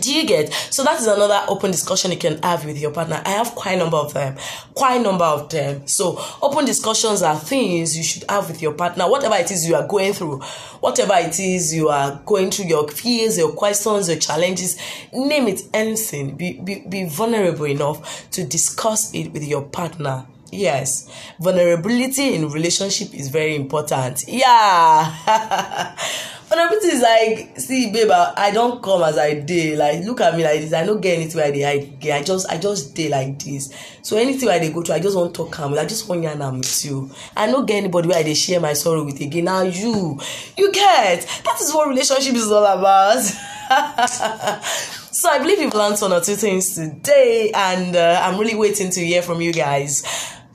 Do 0.00 0.12
you 0.12 0.26
get? 0.26 0.52
So 0.52 0.82
that 0.82 0.98
is 1.00 1.06
another 1.06 1.44
open 1.48 1.70
discussion 1.70 2.10
you 2.10 2.16
can 2.18 2.42
have 2.42 2.64
with 2.64 2.76
your 2.76 2.90
partner. 2.90 3.22
I 3.24 3.30
have 3.30 3.54
quite 3.54 3.74
a 3.74 3.76
number 3.78 3.96
of 3.96 4.12
them. 4.12 4.36
Quite 4.74 4.96
a 4.96 5.02
number 5.02 5.24
of 5.24 5.48
them. 5.48 5.86
So 5.86 6.20
open 6.42 6.64
discussions 6.64 7.22
are 7.22 7.38
things 7.38 7.96
you 7.96 8.02
should 8.02 8.24
have 8.28 8.48
with 8.48 8.60
your 8.60 8.72
partner. 8.72 9.08
Whatever 9.08 9.36
it 9.36 9.50
is 9.52 9.66
you 9.66 9.76
are 9.76 9.86
going 9.86 10.12
through 10.12 10.40
whatever 10.80 11.14
it 11.14 11.38
is 11.38 11.72
you 11.72 11.88
are 11.88 12.20
going 12.26 12.50
through 12.50 12.66
your 12.66 12.88
fears 12.88 13.38
your 13.38 13.52
questions 13.52 14.08
your 14.08 14.18
challenges 14.18 14.76
name 15.12 15.46
it 15.46 15.62
anything. 15.72 16.36
Be, 16.36 16.60
be, 16.60 16.84
be 16.88 17.08
vulnerable 17.08 17.66
enough 17.66 18.28
to 18.32 18.44
discuss 18.44 19.14
it 19.14 19.32
with 19.32 19.44
your 19.44 19.62
partner. 19.62 20.26
Yes. 20.50 21.08
Vulnerability 21.40 22.34
in 22.34 22.50
relationship 22.50 23.14
is 23.14 23.28
very 23.28 23.54
important. 23.54 24.24
Yeah 24.26 25.94
vulnerability 26.56 26.88
is 26.88 27.02
like 27.02 27.58
see 27.60 27.90
babe 27.92 28.10
i 28.10 28.50
don 28.52 28.80
come 28.80 29.02
as 29.02 29.18
i 29.18 29.34
dey. 29.34 29.76
Like 29.76 30.04
look 30.04 30.20
at 30.20 30.36
me 30.36 30.44
like 30.44 30.60
this. 30.60 30.72
I 30.72 30.84
no 30.84 30.96
get 30.98 31.18
anything 31.18 31.40
wey 31.40 31.48
i 31.48 31.50
dey 31.50 31.62
hide 31.62 32.06
i 32.10 32.22
just 32.22 32.48
i 32.50 32.56
just 32.58 32.94
dey 32.94 33.08
like 33.08 33.38
this. 33.38 33.72
So 34.02 34.16
anything 34.16 34.48
wey 34.48 34.54
i 34.56 34.58
dey 34.58 34.72
go 34.72 34.82
through 34.82 34.94
i 34.94 35.00
just 35.00 35.16
wan 35.16 35.32
talk 35.32 35.58
am. 35.60 35.74
I 35.74 35.84
just 35.84 36.08
wan 36.08 36.22
yarn 36.22 36.40
am 36.42 36.58
with 36.58 36.84
you. 36.84 37.10
I 37.36 37.46
no 37.50 37.64
get 37.64 37.76
anybody 37.76 38.08
wey 38.08 38.16
i 38.16 38.22
dey 38.22 38.34
share 38.34 38.60
my 38.60 38.72
sorrow 38.72 39.04
with 39.04 39.20
again. 39.20 39.44
Na 39.44 39.62
you 39.62 40.18
you 40.56 40.72
get? 40.72 41.20
That 41.44 41.58
is 41.60 41.72
what 41.74 41.88
relationship 41.88 42.34
is 42.34 42.50
all 42.50 42.64
about. 42.64 43.22
So 45.16 45.30
I 45.30 45.38
believe 45.38 45.58
you've 45.60 45.72
learned 45.72 45.98
one 45.98 46.12
or 46.12 46.20
two 46.20 46.34
things 46.36 46.74
today, 46.74 47.50
and 47.54 47.96
uh, 47.96 48.20
I'm 48.22 48.38
really 48.38 48.54
waiting 48.54 48.90
to 48.90 49.00
hear 49.00 49.22
from 49.22 49.40
you 49.40 49.50
guys. 49.50 50.02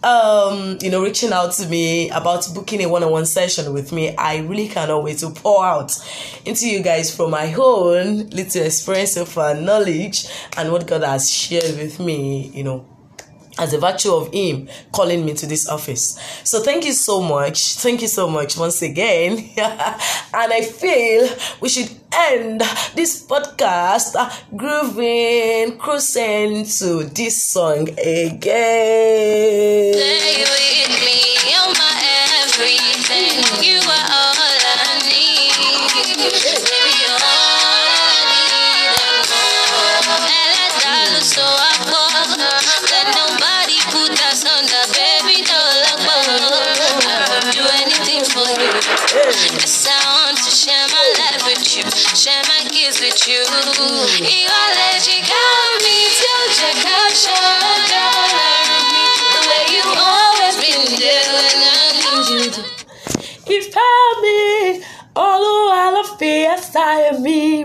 Um, 0.04 0.80
you 0.82 0.90
know, 0.90 1.04
reaching 1.04 1.32
out 1.32 1.54
to 1.54 1.68
me 1.68 2.10
about 2.10 2.48
booking 2.56 2.82
a 2.84 2.90
one-on-one 2.90 3.28
session 3.28 3.72
with 3.72 3.92
me. 3.92 4.16
I 4.16 4.38
really 4.38 4.68
cannot 4.68 5.04
wait 5.04 5.20
to 5.20 5.30
pour 5.30 5.64
out 5.64 5.96
into 6.44 6.68
you 6.68 6.82
guys 6.82 7.16
from 7.16 7.30
my 7.30 7.54
own 7.54 8.30
little 8.30 8.64
experience 8.64 9.16
of 9.16 9.38
uh, 9.38 9.54
knowledge 9.54 10.26
and 10.58 10.72
what 10.72 10.88
God 10.88 11.04
has 11.04 11.30
shared 11.30 11.78
with 11.78 12.00
me. 12.00 12.48
You 12.48 12.64
know, 12.64 12.86
as 13.60 13.74
a 13.74 13.78
virtue 13.78 14.14
of 14.14 14.34
him 14.34 14.68
calling 14.92 15.26
me 15.26 15.36
to 15.36 15.46
this 15.46 15.70
office. 15.70 16.20
So 16.44 16.62
thank 16.62 16.84
you 16.86 16.94
so 16.94 17.22
much. 17.22 17.76
Thank 17.76 18.02
you 18.02 18.08
so 18.08 18.28
much 18.28 18.58
once 18.58 18.82
again. 18.82 19.38
and 19.58 20.54
I 20.54 20.62
feel 20.64 21.30
we 21.62 21.70
should 21.70 22.01
end 22.14 22.62
this 22.96 23.26
podcast 23.26 24.16
uh, 24.16 24.30
grooving, 24.56 25.78
cruising 25.78 26.66
to 26.66 27.04
this 27.06 27.44
song 27.44 27.90
again. 27.98 28.32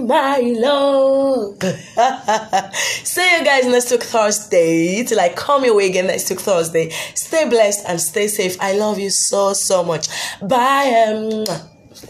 My 0.06 0.38
love. 0.38 1.60
See 3.04 3.36
you 3.38 3.44
guys 3.44 3.66
next 3.66 3.90
week 3.90 4.02
Thursday. 4.04 5.02
Till 5.04 5.20
I 5.20 5.30
come 5.30 5.64
your 5.64 5.76
way 5.76 5.88
again 5.88 6.06
next 6.06 6.30
week 6.30 6.40
Thursday. 6.40 6.90
Stay 7.14 7.48
blessed 7.48 7.84
and 7.88 8.00
stay 8.00 8.28
safe. 8.28 8.56
I 8.60 8.72
love 8.74 8.98
you 8.98 9.10
so, 9.10 9.52
so 9.52 9.82
much. 9.82 10.08
Bye. 10.40 11.06
Um, 11.08 11.44